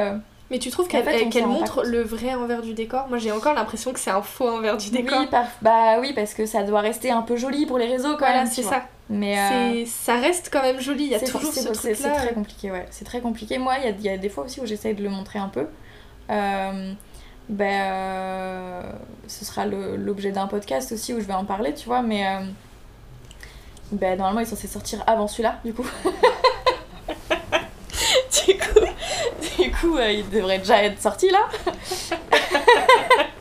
Mais 0.51 0.59
tu 0.59 0.71
trouves 0.71 0.89
qu'elle 0.89 1.47
montre 1.47 1.85
le 1.85 2.03
vrai 2.03 2.35
envers 2.35 2.61
du 2.61 2.75
décor 2.75 3.09
Moi 3.09 3.19
j'ai 3.19 3.33
encore 3.33 3.55
l'impression 3.55 3.93
que 3.93 3.99
c'est 3.99 4.11
un 4.11 4.23
faux 4.23 4.49
envers 4.49 4.77
du 4.77 4.91
décor. 4.91 5.21
Oui, 5.21 5.39
bah 5.63 5.99
oui, 6.01 6.13
parce 6.15 6.35
que 6.35 6.47
ça 6.47 6.63
doit 6.63 6.81
rester 6.81 7.11
un 7.11 7.23
peu 7.23 7.37
joli 7.37 7.67
pour 7.67 7.79
les 7.79 7.87
réseaux 7.87 8.13
quand 8.13 8.27
voilà, 8.27 8.47
c'est 8.47 8.63
ça. 8.63 8.85
Mais 9.11 9.39
euh, 9.39 9.85
ça 9.87 10.17
reste 10.17 10.49
quand 10.51 10.63
même 10.63 10.81
joli, 10.81 11.05
il 11.05 11.11
y 11.11 11.15
a 11.15 11.21
toujours 11.21 11.53
ce 11.53 11.61
truc 11.69 11.95
C'est 11.95 12.13
très 12.13 12.33
compliqué, 12.33 12.71
ouais. 12.71 12.87
C'est 12.91 13.05
très 13.05 13.21
compliqué. 13.21 13.59
Moi, 13.59 13.75
il 13.79 13.85
y 13.85 14.09
a, 14.09 14.13
y 14.13 14.15
a, 14.15 14.17
des 14.17 14.31
fois 14.31 14.45
aussi 14.45 14.61
où 14.61 14.67
j'essaye 14.67 14.95
de 14.95 15.03
le 15.03 15.11
montrer 15.11 15.39
un 15.39 15.49
peu. 15.49 15.67
Euh, 16.31 16.93
ben, 17.51 17.81
euh, 17.83 18.83
ce 19.27 19.45
sera 19.45 19.67
l'objet 19.67 20.33
d'un 20.33 20.47
podcast 20.47 20.93
aussi 20.93 21.13
où 21.13 21.21
je 21.21 21.27
vais 21.27 21.35
en 21.35 21.45
parler, 21.45 21.75
tu 21.75 21.87
vois, 21.87 22.01
mais 22.01 22.25
ben, 23.93 24.17
normalement 24.17 24.41
il 24.41 24.45
est 24.45 24.51
censé 24.51 24.67
sortir 24.69 25.05
avant 25.07 25.29
celui-là, 25.29 25.61
du 25.65 25.75
coup. 25.75 25.87
du 28.47 29.71
coup, 29.71 29.84
coup 29.95 30.01
il 30.01 30.29
devrait 30.31 30.59
déjà 30.59 30.83
être 30.83 31.01
sorti 31.01 31.31
là. 31.31 31.49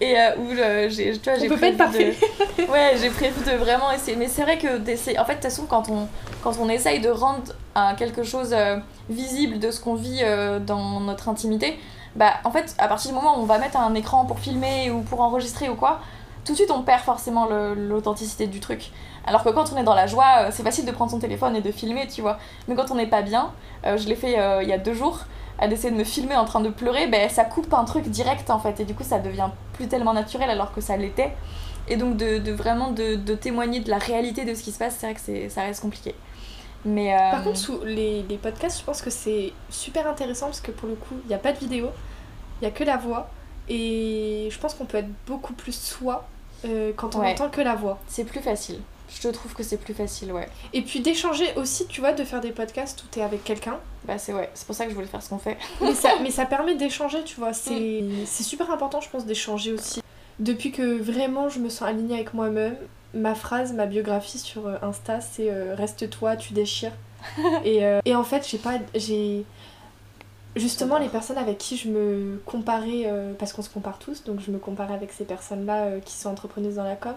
et 0.00 0.18
euh, 0.18 0.36
où 0.38 0.50
euh, 0.50 0.88
j'ai 0.88 1.18
tu 1.18 1.30
vois 1.30 1.38
j'ai 1.38 1.48
prévu 1.48 1.76
de... 1.76 2.70
ouais 2.70 2.96
j'ai 3.00 3.10
prévu 3.10 3.44
de 3.44 3.56
vraiment 3.56 3.90
essayer. 3.92 4.16
Mais 4.16 4.28
c'est 4.28 4.42
vrai 4.42 4.58
que 4.58 4.78
d'essayer 4.78 5.18
en 5.18 5.24
fait 5.24 5.34
de 5.34 5.40
toute 5.40 5.50
façon 5.50 5.66
quand 5.66 5.88
on 5.88 6.08
quand 6.42 6.58
on 6.60 6.68
essaye 6.68 7.00
de 7.00 7.10
rendre 7.10 7.52
quelque 7.98 8.22
chose 8.22 8.50
euh, 8.52 8.76
visible 9.08 9.58
de 9.58 9.70
ce 9.70 9.80
qu'on 9.80 9.94
vit 9.94 10.22
dans 10.66 11.00
notre 11.00 11.28
intimité 11.28 11.78
bah 12.16 12.34
en 12.44 12.50
fait 12.50 12.74
à 12.78 12.86
partir 12.88 13.10
du 13.10 13.16
moment 13.16 13.38
où 13.38 13.42
on 13.42 13.46
va 13.46 13.58
mettre 13.58 13.76
un 13.76 13.94
écran 13.94 14.24
pour 14.24 14.38
filmer 14.38 14.90
ou 14.90 15.00
pour 15.00 15.20
enregistrer 15.20 15.68
ou 15.68 15.74
quoi 15.74 16.00
tout 16.44 16.52
de 16.52 16.56
suite 16.56 16.70
on 16.70 16.82
perd 16.82 17.00
forcément 17.00 17.46
l'authenticité 17.74 18.46
du 18.46 18.60
truc. 18.60 18.92
Alors 19.26 19.42
que 19.42 19.48
quand 19.48 19.72
on 19.72 19.78
est 19.78 19.82
dans 19.82 19.94
la 19.94 20.06
joie 20.06 20.50
c'est 20.50 20.62
facile 20.62 20.84
de 20.84 20.92
prendre 20.92 21.10
son 21.10 21.18
téléphone 21.18 21.56
et 21.56 21.60
de 21.60 21.72
filmer 21.72 22.06
tu 22.06 22.20
vois. 22.20 22.38
Mais 22.68 22.74
quand 22.74 22.90
on 22.90 22.94
n'est 22.94 23.08
pas 23.08 23.22
bien 23.22 23.50
je 23.84 24.06
l'ai 24.06 24.16
fait 24.16 24.38
il 24.62 24.68
y 24.68 24.72
a 24.72 24.78
deux 24.78 24.94
jours 24.94 25.20
à 25.58 25.66
essayer 25.66 25.90
de 25.90 25.96
me 25.96 26.04
filmer 26.04 26.36
en 26.36 26.44
train 26.44 26.60
de 26.60 26.68
pleurer, 26.68 27.06
ben, 27.06 27.28
ça 27.28 27.44
coupe 27.44 27.72
un 27.72 27.84
truc 27.84 28.04
direct 28.08 28.50
en 28.50 28.58
fait. 28.58 28.80
Et 28.80 28.84
du 28.84 28.94
coup, 28.94 29.04
ça 29.04 29.18
devient 29.18 29.48
plus 29.74 29.86
tellement 29.86 30.12
naturel 30.12 30.50
alors 30.50 30.72
que 30.72 30.80
ça 30.80 30.96
l'était. 30.96 31.32
Et 31.88 31.96
donc, 31.96 32.16
de, 32.16 32.38
de 32.38 32.52
vraiment 32.52 32.90
de, 32.90 33.14
de, 33.14 33.34
témoigner 33.34 33.80
de 33.80 33.90
la 33.90 33.98
réalité 33.98 34.44
de 34.44 34.54
ce 34.54 34.62
qui 34.62 34.72
se 34.72 34.78
passe, 34.78 34.96
c'est 34.98 35.06
vrai 35.06 35.14
que 35.14 35.48
ça 35.50 35.62
reste 35.62 35.82
compliqué. 35.82 36.14
Mais, 36.86 37.16
Par 37.30 37.42
contre, 37.44 37.58
sous 37.58 37.80
les, 37.84 38.22
les 38.22 38.36
podcasts, 38.36 38.78
je 38.80 38.84
pense 38.84 39.00
que 39.00 39.10
c'est 39.10 39.52
super 39.70 40.06
intéressant 40.06 40.46
parce 40.46 40.60
que 40.60 40.70
pour 40.70 40.88
le 40.88 40.94
coup, 40.94 41.14
il 41.24 41.28
n'y 41.28 41.34
a 41.34 41.38
pas 41.38 41.52
de 41.52 41.58
vidéo, 41.58 41.88
il 42.60 42.64
n'y 42.64 42.68
a 42.68 42.70
que 42.70 42.84
la 42.84 42.96
voix. 42.96 43.30
Et 43.68 44.48
je 44.50 44.58
pense 44.58 44.74
qu'on 44.74 44.84
peut 44.84 44.98
être 44.98 45.08
beaucoup 45.26 45.54
plus 45.54 45.74
soi 45.74 46.26
quand 46.96 47.14
on 47.16 47.24
entend 47.24 47.48
que 47.48 47.60
la 47.60 47.74
voix. 47.74 47.98
C'est 48.06 48.24
plus 48.24 48.40
facile. 48.40 48.80
Je 49.08 49.28
trouve 49.28 49.54
que 49.54 49.62
c'est 49.62 49.76
plus 49.76 49.94
facile, 49.94 50.32
ouais. 50.32 50.48
Et 50.72 50.82
puis 50.82 51.00
d'échanger 51.00 51.46
aussi, 51.56 51.86
tu 51.86 52.00
vois, 52.00 52.12
de 52.12 52.24
faire 52.24 52.40
des 52.40 52.52
podcasts 52.52 53.02
où 53.02 53.06
t'es 53.10 53.22
avec 53.22 53.44
quelqu'un. 53.44 53.78
Bah 54.06 54.18
c'est 54.18 54.32
ouais, 54.32 54.50
c'est 54.54 54.66
pour 54.66 54.74
ça 54.74 54.84
que 54.84 54.90
je 54.90 54.94
voulais 54.94 55.06
faire 55.06 55.22
ce 55.22 55.28
qu'on 55.28 55.38
fait. 55.38 55.56
mais, 55.80 55.94
ça, 55.94 56.10
mais 56.22 56.30
ça 56.30 56.46
permet 56.46 56.74
d'échanger, 56.74 57.22
tu 57.24 57.36
vois. 57.36 57.52
C'est 57.52 58.02
mm. 58.02 58.26
super 58.26 58.70
important, 58.70 59.00
je 59.00 59.08
pense, 59.08 59.26
d'échanger 59.26 59.72
aussi. 59.72 60.02
Depuis 60.38 60.72
que 60.72 60.98
vraiment 60.98 61.48
je 61.48 61.60
me 61.60 61.68
sens 61.68 61.88
alignée 61.88 62.14
avec 62.14 62.34
moi-même, 62.34 62.76
ma 63.14 63.34
phrase, 63.34 63.72
ma 63.72 63.86
biographie 63.86 64.38
sur 64.38 64.66
euh, 64.66 64.76
Insta, 64.82 65.20
c'est 65.20 65.50
euh, 65.50 65.74
Reste 65.74 66.10
toi, 66.10 66.36
tu 66.36 66.52
déchires. 66.52 66.92
et, 67.64 67.84
euh, 67.84 68.00
et 68.04 68.14
en 68.14 68.24
fait, 68.24 68.46
j'ai 68.48 68.58
pas. 68.58 68.78
J'ai. 68.94 69.44
Justement, 70.56 70.98
les 70.98 71.08
personnes 71.08 71.38
avec 71.38 71.58
qui 71.58 71.76
je 71.76 71.88
me 71.88 72.40
comparais, 72.46 73.12
parce 73.40 73.52
qu'on 73.52 73.62
se 73.62 73.68
compare 73.68 73.98
tous, 73.98 74.22
donc 74.22 74.38
je 74.38 74.52
me 74.52 74.58
comparais 74.58 74.94
avec 74.94 75.10
ces 75.10 75.24
personnes-là 75.24 75.98
qui 76.04 76.14
sont 76.14 76.28
entrepreneuses 76.28 76.76
dans 76.76 76.84
la 76.84 76.94
com, 76.94 77.14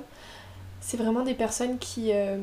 c'est 0.88 0.96
vraiment 0.96 1.22
des 1.22 1.34
personnes 1.34 1.77
qui, 1.79 2.13
euh, 2.13 2.38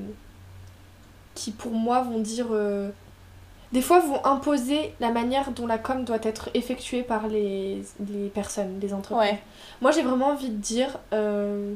qui 1.34 1.50
pour 1.50 1.72
moi 1.72 2.02
vont 2.02 2.18
dire... 2.18 2.48
Euh, 2.50 2.90
des 3.72 3.80
fois 3.80 4.00
vont 4.00 4.24
imposer 4.24 4.94
la 5.00 5.10
manière 5.10 5.50
dont 5.52 5.66
la 5.66 5.78
com 5.78 6.04
doit 6.04 6.18
être 6.22 6.50
effectuée 6.52 7.02
par 7.02 7.26
les, 7.26 7.82
les 8.06 8.28
personnes, 8.28 8.78
les 8.80 8.92
entreprises. 8.92 9.38
Moi 9.80 9.92
j'ai 9.92 10.02
vraiment 10.02 10.28
envie 10.28 10.50
de 10.50 10.58
dire, 10.58 10.98
euh, 11.14 11.74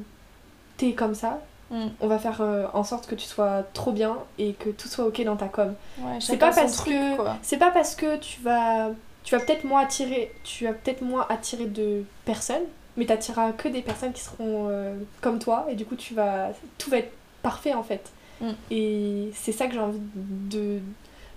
t'es 0.76 0.92
comme 0.92 1.14
ça, 1.14 1.40
mm. 1.70 1.86
on 2.00 2.06
va 2.06 2.18
faire 2.18 2.42
en 2.74 2.84
sorte 2.84 3.06
que 3.06 3.14
tu 3.14 3.24
sois 3.24 3.64
trop 3.72 3.90
bien 3.90 4.18
et 4.38 4.52
que 4.52 4.68
tout 4.68 4.88
soit 4.88 5.06
ok 5.06 5.24
dans 5.24 5.36
ta 5.36 5.48
com. 5.48 5.74
c'est 6.20 6.36
pas 6.36 6.52
parce 6.52 6.82
que 6.82 7.16
c'est 7.42 7.58
pas 7.58 7.70
parce 7.70 7.96
que 7.96 8.18
tu 8.18 8.42
vas 8.42 8.90
tu 9.24 9.34
vas 9.34 9.42
peut-être 9.42 9.64
moins 9.64 9.80
attirer 9.80 10.32
tu 10.44 10.64
vas 10.64 10.72
peut-être 10.72 11.00
moins 11.00 11.26
attirer 11.30 11.66
de 11.66 12.04
personnes 12.24 12.66
mais 12.98 13.06
t'attireras 13.06 13.52
que 13.52 13.68
des 13.68 13.80
personnes 13.80 14.12
qui 14.12 14.20
seront 14.22 14.68
euh, 14.68 14.94
comme 15.22 15.38
toi 15.38 15.66
et 15.70 15.74
du 15.74 15.86
coup 15.86 15.96
tu 15.96 16.14
vas 16.14 16.50
tout 16.76 16.90
va 16.90 16.98
être 16.98 17.12
parfait 17.42 17.72
en 17.72 17.82
fait. 17.82 18.10
Mm. 18.40 18.50
et 18.70 19.30
c'est 19.34 19.50
ça 19.50 19.66
que 19.66 19.74
j'ai 19.74 19.80
envie 19.80 19.98
de, 20.14 20.78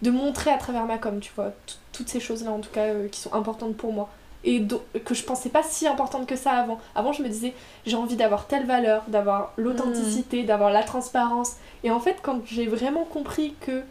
de 0.04 0.12
montrer 0.12 0.52
à 0.52 0.58
travers 0.58 0.86
ma 0.86 0.98
com 0.98 1.20
tu 1.20 1.32
vois. 1.36 1.54
Toutes 1.94 2.10
ces 2.10 2.20
choses 2.20 2.44
là 2.44 2.52
en 2.52 2.60
tout 2.60 2.70
cas 2.72 2.86
euh, 2.86 3.08
qui 3.08 3.20
sont 3.20 3.34
importantes 3.34 3.78
pour 3.78 3.94
moi. 3.94 4.10
Et 4.44 4.66
que 5.06 5.14
je 5.14 5.24
pensais 5.24 5.50
pas 5.50 5.62
si 5.62 5.88
importante 5.88 6.26
que 6.26 6.36
ça 6.36 6.54
avant. 6.54 6.80
Avant 6.96 7.14
je 7.14 7.22
me 7.22 7.30
disais 7.30 7.54
j'ai 7.86 7.96
envie 7.96 8.16
d'avoir 8.16 8.48
telle 8.48 8.66
valeur 8.66 9.04
d'avoir 9.08 9.54
l'authenticité 9.56 10.44
mm. 10.44 10.46
d'avoir 10.48 10.72
la 10.72 10.84
transparence. 10.84 11.58
Et 11.84 11.92
en 11.92 12.00
fait 12.00 12.18
quand 12.22 12.42
j'ai 12.46 12.66
vraiment 12.66 13.04
compris 13.04 13.56
que 13.62 13.84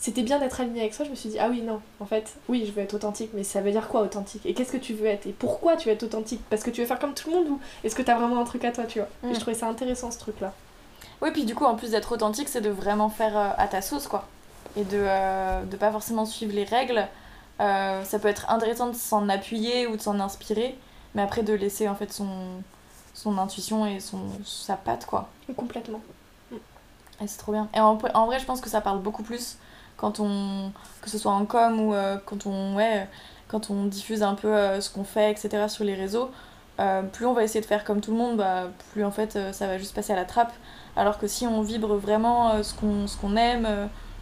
c'était 0.00 0.22
bien 0.22 0.38
d'être 0.38 0.60
aligné 0.60 0.80
avec 0.82 0.94
soi, 0.94 1.04
je 1.04 1.10
me 1.10 1.16
suis 1.16 1.28
dit, 1.28 1.38
ah 1.40 1.48
oui, 1.50 1.60
non, 1.60 1.80
en 1.98 2.06
fait, 2.06 2.36
oui, 2.48 2.64
je 2.64 2.70
veux 2.70 2.82
être 2.82 2.94
authentique, 2.94 3.30
mais 3.34 3.42
ça 3.42 3.60
veut 3.60 3.72
dire 3.72 3.88
quoi 3.88 4.02
authentique? 4.02 4.46
Et 4.46 4.54
qu'est-ce 4.54 4.70
que 4.70 4.76
tu 4.76 4.94
veux 4.94 5.06
être? 5.06 5.26
Et 5.26 5.32
pourquoi 5.32 5.76
tu 5.76 5.88
veux 5.88 5.94
être 5.94 6.04
authentique? 6.04 6.40
Parce 6.50 6.62
que 6.62 6.70
tu 6.70 6.80
veux 6.80 6.86
faire 6.86 7.00
comme 7.00 7.14
tout 7.14 7.30
le 7.30 7.36
monde 7.36 7.48
ou 7.48 7.60
est-ce 7.82 7.96
que 7.96 8.02
tu 8.02 8.10
as 8.10 8.16
vraiment 8.16 8.40
un 8.40 8.44
truc 8.44 8.64
à 8.64 8.70
toi, 8.70 8.84
tu 8.84 9.00
vois? 9.00 9.08
Et 9.24 9.34
je 9.34 9.38
mm. 9.38 9.40
trouvais 9.40 9.56
ça 9.56 9.66
intéressant 9.66 10.12
ce 10.12 10.18
truc-là. 10.20 10.52
Oui, 11.20 11.30
puis 11.32 11.44
du 11.44 11.56
coup, 11.56 11.64
en 11.64 11.74
plus 11.74 11.90
d'être 11.90 12.12
authentique, 12.12 12.48
c'est 12.48 12.60
de 12.60 12.70
vraiment 12.70 13.08
faire 13.08 13.36
euh, 13.36 13.50
à 13.58 13.66
ta 13.66 13.82
sauce, 13.82 14.06
quoi. 14.06 14.28
Et 14.76 14.84
de, 14.84 14.98
euh, 15.00 15.64
de 15.64 15.76
pas 15.76 15.90
forcément 15.90 16.24
suivre 16.24 16.54
les 16.54 16.64
règles. 16.64 17.04
Euh, 17.60 18.04
ça 18.04 18.20
peut 18.20 18.28
être 18.28 18.48
intéressant 18.50 18.86
de 18.86 18.94
s'en 18.94 19.28
appuyer 19.28 19.88
ou 19.88 19.96
de 19.96 20.00
s'en 20.00 20.20
inspirer, 20.20 20.78
mais 21.16 21.22
après 21.22 21.42
de 21.42 21.54
laisser 21.54 21.88
en 21.88 21.96
fait 21.96 22.12
son, 22.12 22.28
son 23.14 23.36
intuition 23.36 23.84
et 23.84 23.98
son, 23.98 24.20
sa 24.44 24.76
patte, 24.76 25.06
quoi. 25.06 25.28
Complètement. 25.56 26.00
Et 26.52 27.26
c'est 27.26 27.38
trop 27.38 27.50
bien. 27.50 27.68
Et 27.74 27.80
en, 27.80 27.98
en 28.14 28.26
vrai, 28.26 28.38
je 28.38 28.44
pense 28.44 28.60
que 28.60 28.70
ça 28.70 28.80
parle 28.80 29.00
beaucoup 29.00 29.24
plus 29.24 29.56
quand 29.98 30.20
on 30.20 30.72
que 31.02 31.10
ce 31.10 31.18
soit 31.18 31.32
en 31.32 31.44
com 31.44 31.80
ou 31.80 31.92
euh, 31.92 32.16
quand 32.24 32.46
on 32.46 32.76
ouais 32.76 33.06
quand 33.48 33.68
on 33.68 33.84
diffuse 33.84 34.22
un 34.22 34.34
peu 34.34 34.48
euh, 34.48 34.80
ce 34.80 34.88
qu'on 34.88 35.04
fait 35.04 35.30
etc 35.30 35.66
sur 35.68 35.84
les 35.84 35.94
réseaux 35.94 36.30
euh, 36.80 37.02
plus 37.02 37.26
on 37.26 37.34
va 37.34 37.42
essayer 37.42 37.60
de 37.60 37.66
faire 37.66 37.84
comme 37.84 38.00
tout 38.00 38.12
le 38.12 38.16
monde 38.16 38.38
bah, 38.38 38.68
plus 38.92 39.04
en 39.04 39.10
fait 39.10 39.38
ça 39.52 39.66
va 39.66 39.76
juste 39.76 39.94
passer 39.94 40.12
à 40.12 40.16
la 40.16 40.24
trappe. 40.24 40.52
Alors 40.96 41.18
que 41.18 41.26
si 41.26 41.46
on 41.46 41.60
vibre 41.60 41.96
vraiment 41.96 42.62
ce 42.62 42.72
qu'on 42.72 43.06
ce 43.06 43.16
qu'on 43.16 43.36
aime 43.36 43.68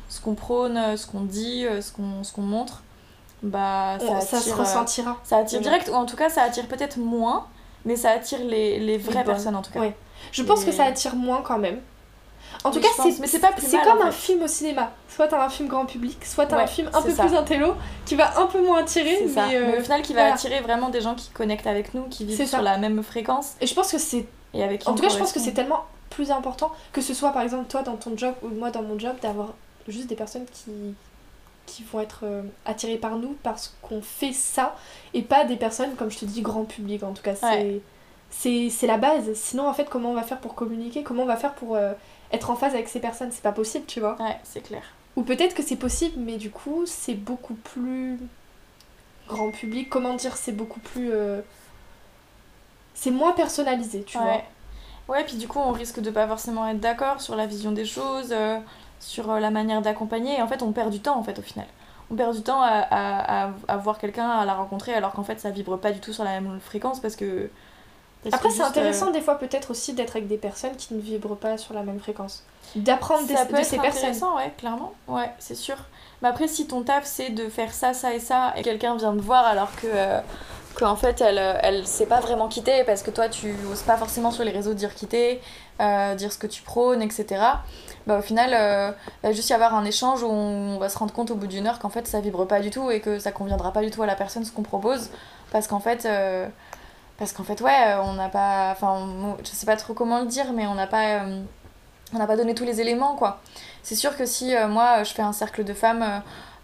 ce 0.08 0.20
qu'on 0.20 0.34
prône 0.34 0.96
ce 0.96 1.06
qu'on 1.06 1.20
dit 1.20 1.66
ce 1.80 1.92
qu'on 1.92 2.24
ce 2.24 2.32
qu'on 2.32 2.42
montre 2.42 2.82
bah 3.42 3.98
ça, 3.98 4.16
attire, 4.16 4.22
ça 4.22 4.40
se 4.40 4.54
ressentira. 4.54 5.18
ça 5.22 5.36
attire 5.36 5.60
direct 5.60 5.90
ou 5.92 5.94
en 5.94 6.06
tout 6.06 6.16
cas 6.16 6.30
ça 6.30 6.42
attire 6.42 6.66
peut-être 6.66 6.96
moins 6.96 7.46
mais 7.84 7.96
ça 7.96 8.10
attire 8.10 8.40
les, 8.40 8.80
les 8.80 8.96
vraies 8.96 9.24
personnes 9.24 9.54
en 9.54 9.62
tout 9.62 9.72
cas. 9.72 9.80
Je 10.32 10.42
pense 10.42 10.64
que 10.64 10.72
ça 10.72 10.84
attire 10.84 11.14
moins 11.14 11.42
quand 11.42 11.58
même 11.58 11.80
en 12.66 12.70
tout 12.70 12.80
cas, 12.80 12.88
c'est 13.24 13.40
pas 13.40 13.50
C'est 13.58 13.82
comme 13.82 14.02
un 14.02 14.10
film 14.10 14.42
au 14.42 14.48
cinéma. 14.48 14.92
Soit 15.08 15.28
t'as 15.28 15.44
un 15.44 15.48
film 15.48 15.68
grand 15.68 15.86
public, 15.86 16.24
soit 16.24 16.46
t'as 16.46 16.62
un 16.62 16.66
film 16.66 16.90
un 16.92 17.02
peu 17.02 17.12
plus 17.12 17.34
intello 17.34 17.74
qui 18.04 18.14
va 18.14 18.38
un 18.38 18.46
peu 18.46 18.60
moins 18.60 18.80
attirer. 18.80 19.26
Mais, 19.26 19.56
euh, 19.56 19.66
mais, 19.66 19.78
au 19.78 19.82
final, 19.82 20.02
qui 20.02 20.14
va 20.14 20.32
attirer 20.32 20.60
vraiment 20.60 20.88
des 20.88 21.00
gens 21.00 21.14
qui 21.14 21.30
connectent 21.30 21.66
avec 21.66 21.94
nous, 21.94 22.04
qui 22.04 22.24
vivent 22.24 22.46
sur 22.46 22.62
la 22.62 22.78
même 22.78 23.02
fréquence. 23.02 23.54
Et 23.60 23.66
je 23.66 23.74
pense 23.74 23.90
que 23.90 23.98
c'est. 23.98 24.26
En 24.86 24.94
tout 24.94 25.02
cas, 25.02 25.08
je 25.08 25.18
pense 25.18 25.32
que 25.32 25.40
c'est 25.40 25.52
tellement 25.52 25.84
plus 26.10 26.30
important 26.30 26.72
que 26.92 27.00
ce 27.00 27.12
soit 27.12 27.30
par 27.32 27.42
exemple 27.42 27.66
toi 27.68 27.82
dans 27.82 27.96
ton 27.96 28.16
job 28.16 28.34
ou 28.42 28.48
moi 28.48 28.70
dans 28.70 28.82
mon 28.82 28.98
job 28.98 29.16
d'avoir 29.20 29.54
juste 29.86 30.06
des 30.06 30.14
personnes 30.14 30.46
qui 30.46 30.94
qui 31.66 31.82
vont 31.82 32.00
être 32.00 32.20
euh, 32.22 32.42
attirées 32.64 32.96
par 32.96 33.16
nous 33.16 33.36
parce 33.42 33.76
qu'on 33.82 34.00
fait 34.00 34.32
ça 34.32 34.76
et 35.14 35.22
pas 35.22 35.44
des 35.44 35.56
personnes 35.56 35.94
comme 35.96 36.10
je 36.10 36.18
te 36.18 36.24
dis 36.24 36.40
grand 36.40 36.64
public 36.64 37.02
en 37.02 37.12
tout 37.12 37.22
cas 37.22 37.34
c'est 38.30 38.70
c'est 38.70 38.86
la 38.86 38.96
base 38.98 39.32
sinon 39.34 39.68
en 39.68 39.74
fait 39.74 39.88
comment 39.90 40.10
on 40.10 40.14
va 40.14 40.22
faire 40.22 40.38
pour 40.38 40.54
communiquer? 40.54 41.02
Comment 41.02 41.24
on 41.24 41.26
va 41.26 41.36
faire 41.36 41.54
pour 41.54 41.76
euh, 41.76 41.92
être 42.36 42.50
en 42.50 42.56
phase 42.56 42.74
avec 42.74 42.88
ces 42.88 43.00
personnes. 43.00 43.32
C'est 43.32 43.42
pas 43.42 43.52
possible, 43.52 43.86
tu 43.86 44.00
vois. 44.00 44.16
Ouais, 44.20 44.38
c'est 44.44 44.60
clair. 44.60 44.82
Ou 45.16 45.22
peut-être 45.22 45.54
que 45.54 45.62
c'est 45.62 45.76
possible, 45.76 46.14
mais 46.18 46.36
du 46.36 46.50
coup, 46.50 46.84
c'est 46.86 47.14
beaucoup 47.14 47.54
plus 47.54 48.18
grand 49.28 49.50
public. 49.50 49.88
Comment 49.90 50.14
dire 50.14 50.36
C'est 50.36 50.52
beaucoup 50.52 50.80
plus. 50.80 51.10
Euh, 51.12 51.40
c'est 52.94 53.10
moins 53.10 53.32
personnalisé, 53.32 54.04
tu 54.04 54.18
vois. 54.18 54.42
Ouais, 55.08 55.24
puis 55.24 55.36
du 55.36 55.46
coup, 55.46 55.58
on 55.58 55.72
risque 55.72 56.00
de 56.00 56.10
pas 56.10 56.26
forcément 56.26 56.66
être 56.68 56.80
d'accord 56.80 57.20
sur 57.20 57.36
la 57.36 57.46
vision 57.46 57.72
des 57.72 57.84
choses, 57.84 58.30
euh, 58.32 58.58
sur 58.98 59.30
euh, 59.30 59.40
la 59.40 59.50
manière 59.50 59.82
d'accompagner. 59.82 60.38
Et 60.38 60.42
en 60.42 60.48
fait, 60.48 60.62
on 60.62 60.72
perd 60.72 60.90
du 60.90 61.00
temps, 61.00 61.18
en 61.18 61.22
fait, 61.22 61.38
au 61.38 61.42
final. 61.42 61.66
On 62.10 62.14
perd 62.14 62.34
du 62.34 62.42
temps 62.42 62.60
à, 62.62 62.86
à, 62.90 63.50
à 63.68 63.76
voir 63.76 63.98
quelqu'un, 63.98 64.28
à 64.28 64.44
la 64.44 64.54
rencontrer, 64.54 64.94
alors 64.94 65.12
qu'en 65.12 65.24
fait, 65.24 65.40
ça 65.40 65.50
vibre 65.50 65.78
pas 65.78 65.92
du 65.92 66.00
tout 66.00 66.12
sur 66.12 66.24
la 66.24 66.40
même 66.40 66.60
fréquence 66.60 67.00
parce 67.00 67.16
que 67.16 67.50
après, 68.32 68.50
c'est 68.50 68.62
intéressant 68.62 69.08
euh, 69.08 69.12
des 69.12 69.20
fois 69.20 69.38
peut-être 69.38 69.70
aussi 69.70 69.92
d'être 69.92 70.16
avec 70.16 70.28
des 70.28 70.36
personnes 70.36 70.76
qui 70.76 70.94
ne 70.94 71.00
vibrent 71.00 71.36
pas 71.36 71.58
sur 71.58 71.74
la 71.74 71.82
même 71.82 72.00
fréquence. 72.00 72.42
D'apprendre 72.74 73.26
de, 73.26 73.34
peut 73.48 73.62
ces 73.62 73.78
personnes. 73.78 74.14
ouais, 74.36 74.52
clairement. 74.56 74.92
Ouais, 75.08 75.30
c'est 75.38 75.54
sûr. 75.54 75.76
Mais 76.22 76.28
après, 76.28 76.48
si 76.48 76.66
ton 76.66 76.82
taf 76.82 77.04
c'est 77.04 77.30
de 77.30 77.48
faire 77.48 77.72
ça, 77.72 77.94
ça 77.94 78.14
et 78.14 78.20
ça, 78.20 78.52
et 78.56 78.62
quelqu'un 78.62 78.96
vient 78.96 79.14
te 79.14 79.22
voir 79.22 79.44
alors 79.44 79.74
que. 79.76 79.86
Euh, 79.86 80.20
qu'en 80.78 80.94
fait 80.94 81.22
elle, 81.22 81.38
elle 81.62 81.86
sait 81.86 82.04
pas 82.04 82.20
vraiment 82.20 82.48
quitter 82.48 82.84
parce 82.84 83.02
que 83.02 83.10
toi 83.10 83.30
tu 83.30 83.54
oses 83.72 83.80
pas 83.80 83.96
forcément 83.96 84.30
sur 84.30 84.44
les 84.44 84.50
réseaux 84.50 84.74
dire 84.74 84.94
quitter, 84.94 85.40
euh, 85.80 86.14
dire 86.14 86.30
ce 86.30 86.36
que 86.36 86.46
tu 86.46 86.60
prônes, 86.60 87.00
etc. 87.00 87.42
Bah, 88.06 88.18
au 88.18 88.20
final, 88.20 88.50
il 88.50 89.26
va 89.26 89.32
juste 89.32 89.48
y 89.48 89.54
avoir 89.54 89.74
un 89.74 89.86
échange 89.86 90.22
où 90.22 90.28
on 90.28 90.76
va 90.76 90.90
se 90.90 90.98
rendre 90.98 91.14
compte 91.14 91.30
au 91.30 91.34
bout 91.34 91.46
d'une 91.46 91.66
heure 91.66 91.78
qu'en 91.78 91.88
fait 91.88 92.06
ça 92.06 92.20
vibre 92.20 92.46
pas 92.46 92.60
du 92.60 92.68
tout 92.68 92.90
et 92.90 93.00
que 93.00 93.18
ça 93.18 93.32
conviendra 93.32 93.72
pas 93.72 93.80
du 93.80 93.90
tout 93.90 94.02
à 94.02 94.06
la 94.06 94.16
personne 94.16 94.44
ce 94.44 94.52
qu'on 94.52 94.60
propose 94.60 95.08
parce 95.50 95.66
qu'en 95.66 95.80
fait 95.80 96.06
parce 97.18 97.32
qu'en 97.32 97.44
fait, 97.44 97.60
ouais, 97.60 97.96
on 98.02 98.14
n'a 98.14 98.28
pas. 98.28 98.70
Enfin, 98.72 99.36
je 99.42 99.48
sais 99.48 99.66
pas 99.66 99.76
trop 99.76 99.94
comment 99.94 100.20
le 100.20 100.26
dire, 100.26 100.52
mais 100.52 100.66
on 100.66 100.74
n'a 100.74 100.86
pas. 100.86 101.22
Euh, 101.22 101.42
on 102.12 102.18
n'a 102.18 102.26
pas 102.26 102.36
donné 102.36 102.54
tous 102.54 102.64
les 102.64 102.80
éléments, 102.80 103.16
quoi. 103.16 103.40
C'est 103.82 103.94
sûr 103.94 104.16
que 104.16 104.26
si 104.26 104.54
euh, 104.54 104.68
moi, 104.68 105.02
je 105.02 105.12
fais 105.12 105.22
un 105.22 105.32
cercle 105.32 105.64
de 105.64 105.74
femmes. 105.74 106.02
Euh, 106.02 106.18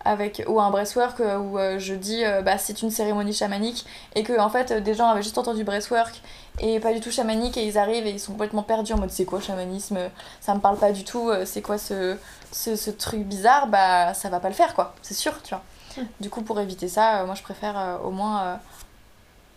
avec, 0.04 0.42
ou 0.48 0.60
un 0.60 0.68
breastwork 0.70 1.20
où 1.20 1.58
je 1.78 1.94
dis 1.94 2.24
bah 2.44 2.58
c'est 2.58 2.82
une 2.82 2.90
cérémonie 2.90 3.32
chamanique 3.32 3.86
et 4.16 4.24
que 4.24 4.36
en 4.40 4.50
fait 4.50 4.72
des 4.72 4.94
gens 4.94 5.08
avaient 5.08 5.22
juste 5.22 5.38
entendu 5.38 5.62
breastwork 5.62 6.20
et 6.58 6.80
pas 6.80 6.92
du 6.92 6.98
tout 6.98 7.12
chamanique 7.12 7.56
et 7.56 7.64
ils 7.64 7.78
arrivent 7.78 8.04
et 8.04 8.10
ils 8.10 8.18
sont 8.18 8.32
complètement 8.32 8.64
perdus 8.64 8.94
en 8.94 8.98
mode 8.98 9.12
c'est 9.12 9.24
quoi 9.24 9.40
chamanisme 9.40 10.00
ça 10.40 10.56
me 10.56 10.58
parle 10.58 10.76
pas 10.76 10.90
du 10.90 11.04
tout 11.04 11.30
c'est 11.44 11.62
quoi 11.62 11.78
ce, 11.78 12.16
ce, 12.50 12.74
ce, 12.74 12.90
truc 12.90 13.20
bizarre 13.20 13.68
bah 13.68 14.12
ça 14.12 14.28
va 14.28 14.40
pas 14.40 14.48
le 14.48 14.56
faire 14.56 14.74
quoi 14.74 14.92
c'est 15.02 15.14
sûr 15.14 15.40
tu 15.44 15.50
vois 15.54 15.62
mmh. 15.96 16.00
du 16.18 16.30
coup 16.30 16.42
pour 16.42 16.58
éviter 16.58 16.88
ça 16.88 17.22
moi 17.24 17.36
je 17.36 17.42
préfère 17.44 18.00
au 18.04 18.10
moins 18.10 18.58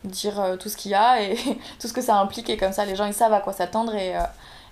dire 0.06 0.40
euh, 0.40 0.56
tout 0.58 0.70
ce 0.70 0.78
qu'il 0.78 0.92
y 0.92 0.96
a 0.96 1.22
et 1.22 1.36
tout 1.80 1.88
ce 1.88 1.94
que 1.94 2.02
ça 2.02 2.18
implique 2.18 2.50
et 2.50 2.58
comme 2.58 2.72
ça 2.72 2.86
les 2.86 2.96
gens 2.96 3.06
ils 3.06 3.14
savent 3.14 3.34
à 3.34 3.40
quoi 3.40 3.54
s'attendre 3.54 3.94
et, 3.96 4.16
euh, 4.16 4.22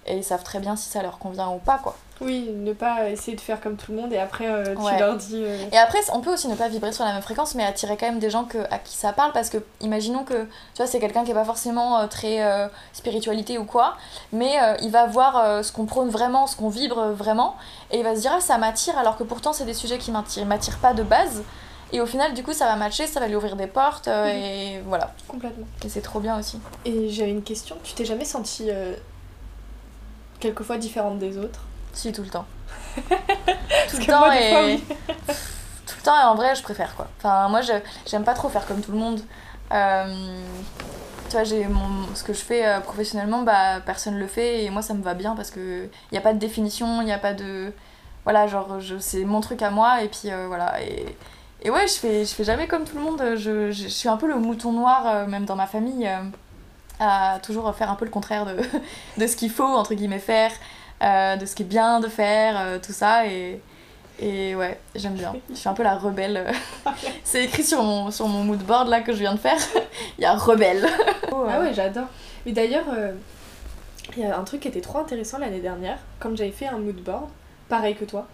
et 0.06 0.18
ils 0.18 0.24
savent 0.24 0.44
très 0.44 0.60
bien 0.60 0.76
si 0.76 0.90
ça 0.90 1.02
leur 1.02 1.18
convient 1.18 1.50
ou 1.50 1.60
pas 1.60 1.78
quoi. 1.78 1.96
Oui, 2.22 2.50
ne 2.54 2.72
pas 2.72 3.10
essayer 3.10 3.36
de 3.36 3.42
faire 3.42 3.60
comme 3.60 3.76
tout 3.76 3.92
le 3.92 3.98
monde 4.00 4.14
et 4.14 4.18
après 4.18 4.48
euh, 4.48 4.76
tu 4.76 5.00
leur 5.00 5.18
dis. 5.18 5.44
Et 5.72 5.78
après 5.78 6.00
on 6.14 6.22
peut 6.22 6.34
aussi 6.34 6.48
ne 6.48 6.56
pas 6.56 6.70
vibrer 6.70 6.94
sur 6.94 7.04
la 7.04 7.12
même 7.14 7.22
fréquence 7.22 7.56
mais 7.56 7.66
attirer 7.66 7.98
quand 7.98 8.06
même 8.06 8.20
des 8.20 8.30
gens 8.30 8.46
que, 8.46 8.60
à 8.72 8.78
qui 8.78 8.96
ça 8.96 9.12
parle 9.12 9.32
parce 9.34 9.50
que 9.50 9.58
imaginons 9.82 10.24
que 10.24 10.44
tu 10.44 10.78
vois 10.78 10.88
c'est 10.88 11.00
quelqu'un 11.00 11.24
qui 11.24 11.32
est 11.32 11.36
pas 11.36 11.46
forcément 11.46 12.08
très 12.08 12.70
spiritualité 12.94 13.58
ou 13.58 13.66
quoi 13.66 13.98
mais 14.32 14.54
il 14.82 14.92
va 14.92 15.08
voir 15.08 15.64
ce 15.64 15.72
qu'on 15.72 15.86
prône 15.86 16.10
vraiment, 16.10 16.48
ce 16.48 16.56
qu'on 16.56 16.70
vibre 16.70 17.10
vraiment 17.12 17.58
et 17.92 17.98
il 17.98 18.04
va 18.04 18.16
se 18.16 18.22
dire 18.22 18.32
ah 18.38 18.42
ça 18.42 18.58
m'attire 18.58 18.98
alors 18.98 19.18
que 19.18 19.24
pourtant 19.24 19.52
c'est 19.52 19.66
des 19.66 19.74
sujets 19.74 19.98
qui 19.98 20.12
m'attirent 20.12 20.80
pas 20.80 20.94
de 20.94 21.04
base 21.04 21.44
et 21.94 22.02
au 22.02 22.08
final, 22.08 22.34
du 22.34 22.42
coup, 22.42 22.54
ça 22.54 22.66
va 22.66 22.76
matcher, 22.76 23.06
ça 23.06 23.20
va 23.20 23.28
lui 23.28 23.36
ouvrir 23.36 23.56
des 23.56 23.68
portes, 23.68 24.08
euh, 24.08 24.26
mhm. 24.26 24.44
et 24.44 24.82
voilà. 24.88 25.14
Complètement. 25.28 25.68
Et 25.86 25.90
c'est 25.90 26.02
trop 26.02 26.20
bien 26.20 26.38
aussi. 26.40 26.60
Et 26.86 27.08
j'avais 27.10 27.30
une 27.30 27.44
question. 27.44 27.78
Tu 27.84 27.94
t'es 27.94 28.04
jamais 28.04 28.26
sentie 28.26 28.66
euh, 28.70 28.96
quelquefois 30.40 30.80
différente 30.80 31.20
des 31.20 31.38
autres? 31.38 31.62
Si, 31.94 32.12
tout 32.12 32.24
le 32.24 32.30
temps. 32.30 32.48
tout 32.98 33.98
le 33.98 34.06
temps 34.06 34.32
et 34.32 34.78
tout 35.28 35.96
le 35.98 36.04
temps 36.04 36.20
et 36.20 36.24
en 36.26 36.36
vrai 36.36 36.54
je 36.54 36.62
préfère 36.62 36.96
quoi. 36.96 37.08
Enfin 37.18 37.50
moi 37.50 37.62
j'aime 38.06 38.24
pas 38.24 38.36
trop 38.36 38.50
faire 38.50 38.68
comme 38.68 38.82
tout 38.82 38.92
le 38.92 39.00
monde. 39.00 39.22
Euh, 39.72 40.38
tu 41.26 41.32
vois 41.32 41.44
j'ai 41.44 41.66
mon 41.66 42.14
ce 42.14 42.24
que 42.24 42.34
je 42.34 42.42
fais 42.42 42.80
professionnellement 42.84 43.42
bah 43.42 43.80
personne 43.84 44.20
le 44.20 44.28
fait 44.28 44.64
et 44.64 44.70
moi 44.70 44.84
ça 44.84 44.94
me 44.94 45.02
va 45.02 45.16
bien 45.16 45.36
parce 45.36 45.50
que 45.50 45.90
il 46.12 46.16
y 46.16 46.18
a 46.20 46.22
pas 46.22 46.34
de 46.34 46.40
définition, 46.40 47.02
il 47.02 47.08
y 47.08 47.12
a 47.12 47.18
pas 47.18 47.34
de 47.34 47.74
voilà 48.26 48.46
genre 48.46 48.78
c'est 49.00 49.26
mon 49.26 49.42
truc 49.42 49.64
à 49.64 49.72
moi 49.72 50.04
et 50.04 50.08
puis 50.08 50.30
voilà 50.48 50.80
et 50.84 51.18
et 51.64 51.70
ouais, 51.72 51.88
je 51.88 51.94
fais, 51.94 52.26
je 52.26 52.34
fais 52.34 52.44
jamais 52.44 52.68
comme 52.68 52.84
tout 52.84 52.96
le 52.98 53.04
monde. 53.04 53.22
Je, 53.38 53.72
je, 53.72 53.88
suis 53.88 54.10
un 54.10 54.18
peu 54.18 54.28
le 54.28 54.36
mouton 54.36 54.72
noir, 54.72 55.28
même 55.28 55.46
dans 55.46 55.56
ma 55.56 55.68
famille, 55.68 56.10
à 57.00 57.40
toujours 57.42 57.74
faire 57.76 57.90
un 57.90 57.96
peu 57.96 58.06
le 58.06 58.12
contraire 58.12 58.46
de, 58.46 58.58
de 59.18 59.28
ce 59.28 59.36
qu'il 59.36 59.50
faut, 59.50 59.64
entre 59.64 59.94
guillemets, 59.94 60.20
faire. 60.20 60.52
Euh, 61.04 61.36
de 61.36 61.46
ce 61.46 61.54
qui 61.56 61.64
est 61.64 61.66
bien 61.66 62.00
de 62.00 62.08
faire, 62.08 62.56
euh, 62.58 62.80
tout 62.80 62.94
ça. 62.94 63.28
Et, 63.28 63.60
et 64.20 64.56
ouais, 64.56 64.80
j'aime 64.96 65.16
bien. 65.16 65.34
Je 65.50 65.56
suis 65.56 65.68
un 65.68 65.74
peu 65.74 65.84
la 65.84 65.96
rebelle. 65.96 66.46
C'est 67.24 67.44
écrit 67.44 67.64
sur 67.64 67.84
mon, 67.84 68.10
sur 68.10 68.28
mon 68.28 68.44
mood 68.44 68.64
board 68.64 68.88
là 68.88 69.02
que 69.02 69.12
je 69.12 69.20
viens 69.20 69.34
de 69.34 69.40
faire. 69.40 69.58
Il 70.18 70.22
y 70.22 70.26
a 70.26 70.34
rebelle. 70.34 70.88
ah 71.32 71.60
ouais, 71.60 71.74
j'adore. 71.74 72.08
Mais 72.46 72.54
d'ailleurs, 72.54 72.86
euh, 72.90 73.14
il 74.16 74.24
y 74.24 74.26
a 74.26 74.38
un 74.38 74.44
truc 74.44 74.62
qui 74.62 74.68
était 74.68 74.82
trop 74.82 75.00
intéressant 75.00 75.38
l'année 75.40 75.62
dernière, 75.62 75.98
comme 76.20 76.36
j'avais 76.36 76.52
fait 76.52 76.68
un 76.68 76.78
mood 76.78 77.02
board, 77.02 77.30
pareil 77.70 77.96
que 77.96 78.04
toi. 78.04 78.28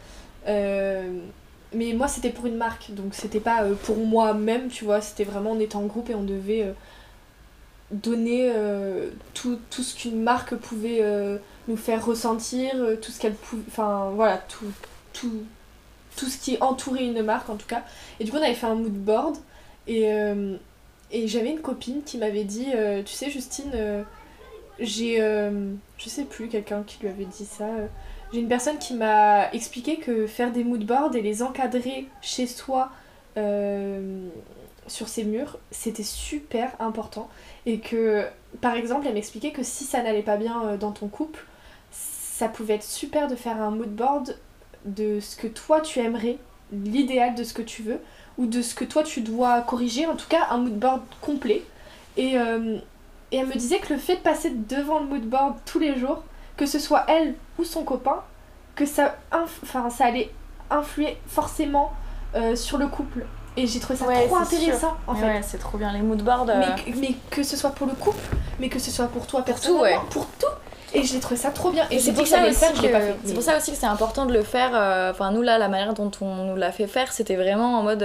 Mais 1.74 1.94
moi, 1.94 2.08
c'était 2.08 2.32
pour 2.32 2.46
une 2.46 2.58
marque, 2.58 2.92
donc 2.92 3.14
c'était 3.14 3.40
pas 3.40 3.64
pour 3.84 3.98
moi-même, 3.98 4.70
tu 4.70 4.86
vois. 4.86 5.02
C'était 5.02 5.24
vraiment, 5.24 5.52
on 5.52 5.60
était 5.60 5.76
en 5.76 5.86
groupe 5.86 6.10
et 6.10 6.16
on 6.16 6.24
devait 6.24 6.74
donner 7.92 8.52
tout, 9.34 9.60
tout, 9.70 9.84
ce 9.84 9.96
qu'une 9.96 10.22
marque 10.22 10.56
pouvait 10.56 11.04
nous 11.70 11.78
faire 11.78 12.06
ressentir 12.06 12.72
euh, 12.76 12.96
tout 12.98 13.12
ce 13.12 13.20
qu'elle 13.20 13.36
pouvait. 13.36 13.64
Enfin, 13.68 14.12
voilà, 14.16 14.38
tout, 14.38 14.66
tout, 15.14 15.44
tout 16.18 16.26
ce 16.26 16.38
qui 16.38 16.58
entourait 16.60 17.06
une 17.06 17.22
marque 17.22 17.50
en 17.50 17.56
tout 17.56 17.68
cas. 17.68 17.84
Et 18.20 18.26
du 18.26 18.32
coup, 18.32 18.38
on 18.38 18.42
avait 18.42 18.56
fait 18.56 18.66
un 18.66 18.76
mood 18.76 18.92
board. 18.92 19.38
Et, 19.88 20.12
euh, 20.12 20.58
et 21.12 21.28
j'avais 21.28 21.52
une 21.52 21.62
copine 21.62 22.04
qui 22.04 22.18
m'avait 22.18 22.44
dit 22.44 22.68
euh, 22.76 23.02
Tu 23.04 23.14
sais, 23.14 23.30
Justine, 23.30 23.72
j'ai. 24.80 25.18
je 25.18 26.10
sais 26.10 26.26
plus, 26.26 26.50
quelqu'un 26.50 26.84
qui 26.84 27.00
lui 27.02 27.08
avait 27.08 27.26
dit 27.26 27.46
ça. 27.46 27.68
J'ai 28.32 28.40
une 28.40 28.48
personne 28.48 28.78
qui 28.78 28.94
m'a 28.94 29.52
expliqué 29.52 29.98
que 29.98 30.28
faire 30.28 30.52
des 30.52 30.64
mood 30.64 30.86
boards 30.86 31.16
et 31.16 31.22
les 31.22 31.42
encadrer 31.42 32.08
chez 32.22 32.48
soi 32.48 32.92
sur 34.88 35.08
ses 35.08 35.24
murs, 35.24 35.58
c'était 35.72 36.04
super 36.04 36.76
important. 36.80 37.30
Et 37.66 37.80
que, 37.80 38.26
par 38.60 38.76
exemple, 38.76 39.08
elle 39.08 39.14
m'expliquait 39.14 39.52
que 39.52 39.64
si 39.64 39.86
ça 39.86 40.04
n'allait 40.04 40.24
pas 40.24 40.36
bien 40.36 40.76
dans 40.78 40.92
ton 40.92 41.08
couple, 41.08 41.46
ça 42.40 42.48
pouvait 42.48 42.76
être 42.76 42.84
super 42.84 43.28
de 43.28 43.36
faire 43.36 43.62
un 43.62 43.72
mood 43.72 43.94
board 43.94 44.36
de 44.86 45.20
ce 45.20 45.36
que 45.36 45.48
toi 45.48 45.82
tu 45.82 46.00
aimerais, 46.00 46.38
l'idéal 46.72 47.36
de 47.36 47.44
ce 47.44 47.54
que 47.54 47.62
tu 47.62 47.84
veux, 47.84 48.00
ou 48.38 48.46
de 48.46 48.62
ce 48.62 48.76
que 48.76 48.86
toi 48.86 49.04
tu 49.04 49.20
dois 49.20 49.62
corriger, 49.62 50.06
en 50.06 50.16
tout 50.16 50.30
cas 50.30 50.48
un 50.50 50.58
mood 50.58 50.80
board 50.80 51.02
complet. 51.22 51.64
Et, 52.16 52.38
euh, 52.38 52.78
et 53.32 53.38
elle 53.38 53.48
me 53.48 53.54
disait 53.54 53.80
que 53.80 53.94
le 53.94 54.00
fait 54.00 54.16
de 54.16 54.22
passer 54.22 54.52
devant 54.52 55.00
le 55.00 55.06
mood 55.06 55.24
board 55.24 55.56
tous 55.66 55.80
les 55.80 56.00
jours, 56.00 56.24
que 56.60 56.66
ce 56.66 56.78
soit 56.78 57.06
elle 57.08 57.36
ou 57.58 57.64
son 57.64 57.86
copain, 57.86 58.18
que 58.76 58.86
ça, 58.86 59.16
enfin, 59.32 59.90
ça 59.90 60.08
allait 60.08 60.30
influer 60.70 61.18
forcément 61.26 61.94
euh, 62.36 62.54
sur 62.54 62.78
le 62.78 62.88
couple. 62.88 63.26
Et 63.56 63.66
j'ai 63.66 63.80
trouvé 63.80 63.98
ça 63.98 64.06
trop 64.06 64.36
intéressant 64.36 64.98
en 65.08 65.16
fait. 65.16 65.26
Ouais, 65.26 65.42
c'est 65.42 65.58
trop 65.58 65.78
bien 65.78 65.94
les 65.94 66.02
mood 66.02 66.22
boards. 66.22 66.48
Mais, 66.48 66.54
euh. 66.54 66.94
mais, 66.98 67.16
que 67.30 67.44
ce 67.44 67.56
soit 67.56 67.70
pour 67.70 67.88
le 67.88 67.94
couple, 67.94 68.36
mais 68.60 68.68
que 68.68 68.78
ce 68.78 68.92
soit 68.92 69.08
pour 69.08 69.26
toi 69.26 69.42
personnellement, 69.42 70.04
pour 70.10 70.26
tout. 70.38 70.48
Et 70.94 71.04
j'ai 71.04 71.22
trouvé 71.22 71.38
ça 71.38 71.52
trop 71.52 71.72
bien. 71.72 71.86
Et 71.92 72.00
c'est 72.00 72.12
pour, 72.12 72.28
ça 72.28 72.46
aussi 72.46 72.56
c'est 73.24 73.34
pour 73.34 73.44
ça 73.44 73.56
aussi 73.56 73.72
que 73.72 73.78
c'est 73.78 73.86
important 73.86 74.26
de 74.26 74.34
le 74.34 74.44
faire. 74.44 74.72
Euh, 74.74 75.12
enfin, 75.12 75.32
nous 75.32 75.42
là, 75.42 75.60
la 75.60 75.70
manière 75.70 75.94
dont 75.94 76.12
on 76.20 76.44
nous 76.44 76.56
l'a 76.58 76.74
fait 76.74 76.88
faire, 76.88 77.14
c'était 77.14 77.38
vraiment 77.38 77.80
en 77.80 77.84
mode. 77.84 78.04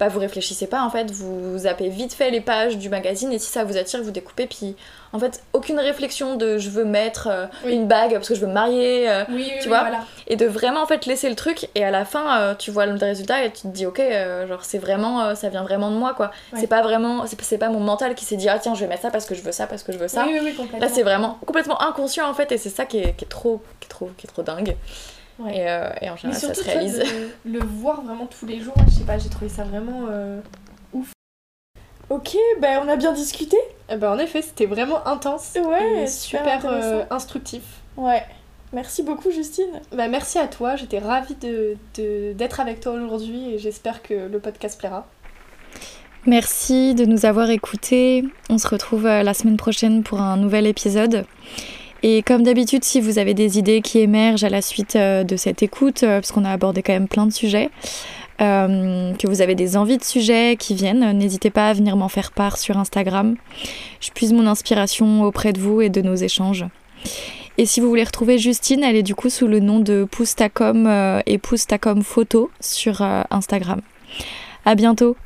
Bah, 0.00 0.08
vous 0.08 0.18
réfléchissez 0.18 0.66
pas 0.66 0.82
en 0.82 0.90
fait, 0.90 1.12
vous 1.12 1.58
zappez 1.58 1.88
vite 1.88 2.14
fait 2.14 2.30
les 2.30 2.40
pages 2.40 2.78
du 2.78 2.88
magazine 2.88 3.32
et 3.32 3.38
si 3.38 3.48
ça 3.48 3.62
vous 3.62 3.76
attire, 3.76 4.02
vous 4.02 4.10
découpez. 4.10 4.48
Puis 4.48 4.74
en 5.12 5.20
fait, 5.20 5.44
aucune 5.52 5.78
réflexion 5.78 6.34
de 6.34 6.58
je 6.58 6.68
veux 6.68 6.84
mettre 6.84 7.28
euh, 7.30 7.46
une 7.64 7.86
bague 7.86 8.12
parce 8.14 8.28
que 8.28 8.34
je 8.34 8.40
veux 8.40 8.48
me 8.48 8.52
marier, 8.52 9.08
euh, 9.08 9.22
tu 9.62 9.68
vois. 9.68 9.86
Et 10.26 10.34
de 10.34 10.46
vraiment 10.46 10.82
en 10.82 10.86
fait 10.86 11.06
laisser 11.06 11.28
le 11.28 11.36
truc 11.36 11.68
et 11.76 11.84
à 11.84 11.92
la 11.92 12.04
fin, 12.04 12.40
euh, 12.40 12.54
tu 12.56 12.72
vois 12.72 12.86
le 12.86 12.94
résultat 12.94 13.44
et 13.44 13.52
tu 13.52 13.62
te 13.62 13.66
dis 13.68 13.86
ok, 13.86 14.02
genre 14.48 14.64
c'est 14.64 14.78
vraiment, 14.78 15.32
ça 15.36 15.48
vient 15.48 15.62
vraiment 15.62 15.92
de 15.92 15.96
moi 15.96 16.12
quoi. 16.14 16.32
C'est 16.56 16.66
pas 16.66 16.82
vraiment, 16.82 17.24
c'est 17.26 17.58
pas 17.58 17.68
mon 17.68 17.80
mental 17.80 18.16
qui 18.16 18.24
s'est 18.24 18.36
dit 18.36 18.48
ah 18.48 18.58
tiens, 18.58 18.74
je 18.74 18.80
vais 18.80 18.88
mettre 18.88 19.02
ça 19.02 19.12
parce 19.12 19.26
que 19.26 19.36
je 19.36 19.42
veux 19.42 19.52
ça, 19.52 19.68
parce 19.68 19.84
que 19.84 19.92
je 19.92 19.98
veux 19.98 20.08
ça. 20.08 20.26
Là, 20.80 20.88
c'est 20.88 21.04
vraiment 21.04 21.38
complètement 21.46 21.80
inconscient 21.80 22.28
en 22.28 22.34
fait 22.34 22.50
et 22.50 22.58
c'est 22.58 22.68
ça 22.68 22.84
qui 22.84 22.98
est, 22.98 23.14
qui 23.16 23.24
est, 23.24 23.28
trop, 23.28 23.62
qui 23.78 23.86
est 23.86 23.90
trop, 23.90 24.10
qui 24.16 24.26
est 24.26 24.30
trop 24.30 24.42
dingue. 24.42 24.74
Et, 25.40 25.68
euh, 25.68 25.90
et, 26.00 26.10
en 26.10 26.16
général, 26.16 26.40
ça 26.40 26.54
se 26.54 26.62
réalise. 26.62 27.02
le 27.44 27.58
voir 27.58 28.02
vraiment 28.02 28.26
tous 28.26 28.46
les 28.46 28.60
jours, 28.60 28.74
je 28.86 28.94
sais 28.94 29.04
pas, 29.04 29.18
j'ai 29.18 29.28
trouvé 29.28 29.48
ça 29.48 29.64
vraiment 29.64 30.06
euh, 30.08 30.40
ouf. 30.92 31.12
Ok, 32.08 32.36
bah 32.60 32.80
on 32.84 32.88
a 32.88 32.96
bien 32.96 33.12
discuté. 33.12 33.56
bah 33.98 34.12
en 34.12 34.18
effet, 34.18 34.42
c'était 34.42 34.66
vraiment 34.66 35.06
intense. 35.06 35.54
Ouais, 35.56 36.06
super, 36.06 36.64
euh, 36.66 37.04
instructif. 37.10 37.62
Ouais. 37.96 38.22
Merci 38.72 39.04
beaucoup 39.04 39.30
Justine. 39.30 39.80
Bah 39.92 40.08
merci 40.08 40.38
à 40.38 40.48
toi, 40.48 40.74
j'étais 40.74 40.98
ravie 40.98 41.36
de, 41.36 41.76
d'être 42.32 42.58
avec 42.58 42.80
toi 42.80 42.92
aujourd'hui 42.92 43.54
et 43.54 43.58
j'espère 43.58 44.02
que 44.02 44.14
le 44.14 44.38
podcast 44.40 44.78
plaira. 44.78 45.06
Merci 46.26 46.94
de 46.94 47.04
nous 47.04 47.24
avoir 47.24 47.50
écoutés. 47.50 48.24
On 48.50 48.58
se 48.58 48.66
retrouve 48.66 49.04
la 49.04 49.34
semaine 49.34 49.56
prochaine 49.56 50.02
pour 50.02 50.20
un 50.20 50.36
nouvel 50.36 50.66
épisode. 50.66 51.24
Et 52.06 52.22
comme 52.22 52.42
d'habitude, 52.42 52.84
si 52.84 53.00
vous 53.00 53.18
avez 53.18 53.32
des 53.32 53.58
idées 53.58 53.80
qui 53.80 53.98
émergent 53.98 54.44
à 54.44 54.50
la 54.50 54.60
suite 54.60 54.94
euh, 54.94 55.24
de 55.24 55.36
cette 55.36 55.62
écoute, 55.62 56.02
euh, 56.02 56.20
parce 56.20 56.32
qu'on 56.32 56.44
a 56.44 56.50
abordé 56.50 56.82
quand 56.82 56.92
même 56.92 57.08
plein 57.08 57.24
de 57.24 57.32
sujets, 57.32 57.70
euh, 58.42 59.14
que 59.14 59.26
vous 59.26 59.40
avez 59.40 59.54
des 59.54 59.78
envies 59.78 59.96
de 59.96 60.04
sujets 60.04 60.56
qui 60.58 60.74
viennent, 60.74 61.16
n'hésitez 61.16 61.48
pas 61.48 61.68
à 61.68 61.72
venir 61.72 61.96
m'en 61.96 62.10
faire 62.10 62.32
part 62.32 62.58
sur 62.58 62.76
Instagram. 62.76 63.36
Je 64.00 64.10
puise 64.10 64.34
mon 64.34 64.46
inspiration 64.46 65.22
auprès 65.22 65.54
de 65.54 65.60
vous 65.60 65.80
et 65.80 65.88
de 65.88 66.02
nos 66.02 66.14
échanges. 66.14 66.66
Et 67.56 67.64
si 67.64 67.80
vous 67.80 67.88
voulez 67.88 68.04
retrouver 68.04 68.36
Justine, 68.36 68.84
elle 68.84 68.96
est 68.96 69.02
du 69.02 69.14
coup 69.14 69.30
sous 69.30 69.46
le 69.46 69.60
nom 69.60 69.78
de 69.78 70.06
Poustacom 70.10 71.22
et 71.24 71.38
Poustacom 71.38 72.02
Photo 72.02 72.50
sur 72.60 73.00
Instagram. 73.30 73.80
À 74.66 74.74
bientôt! 74.74 75.16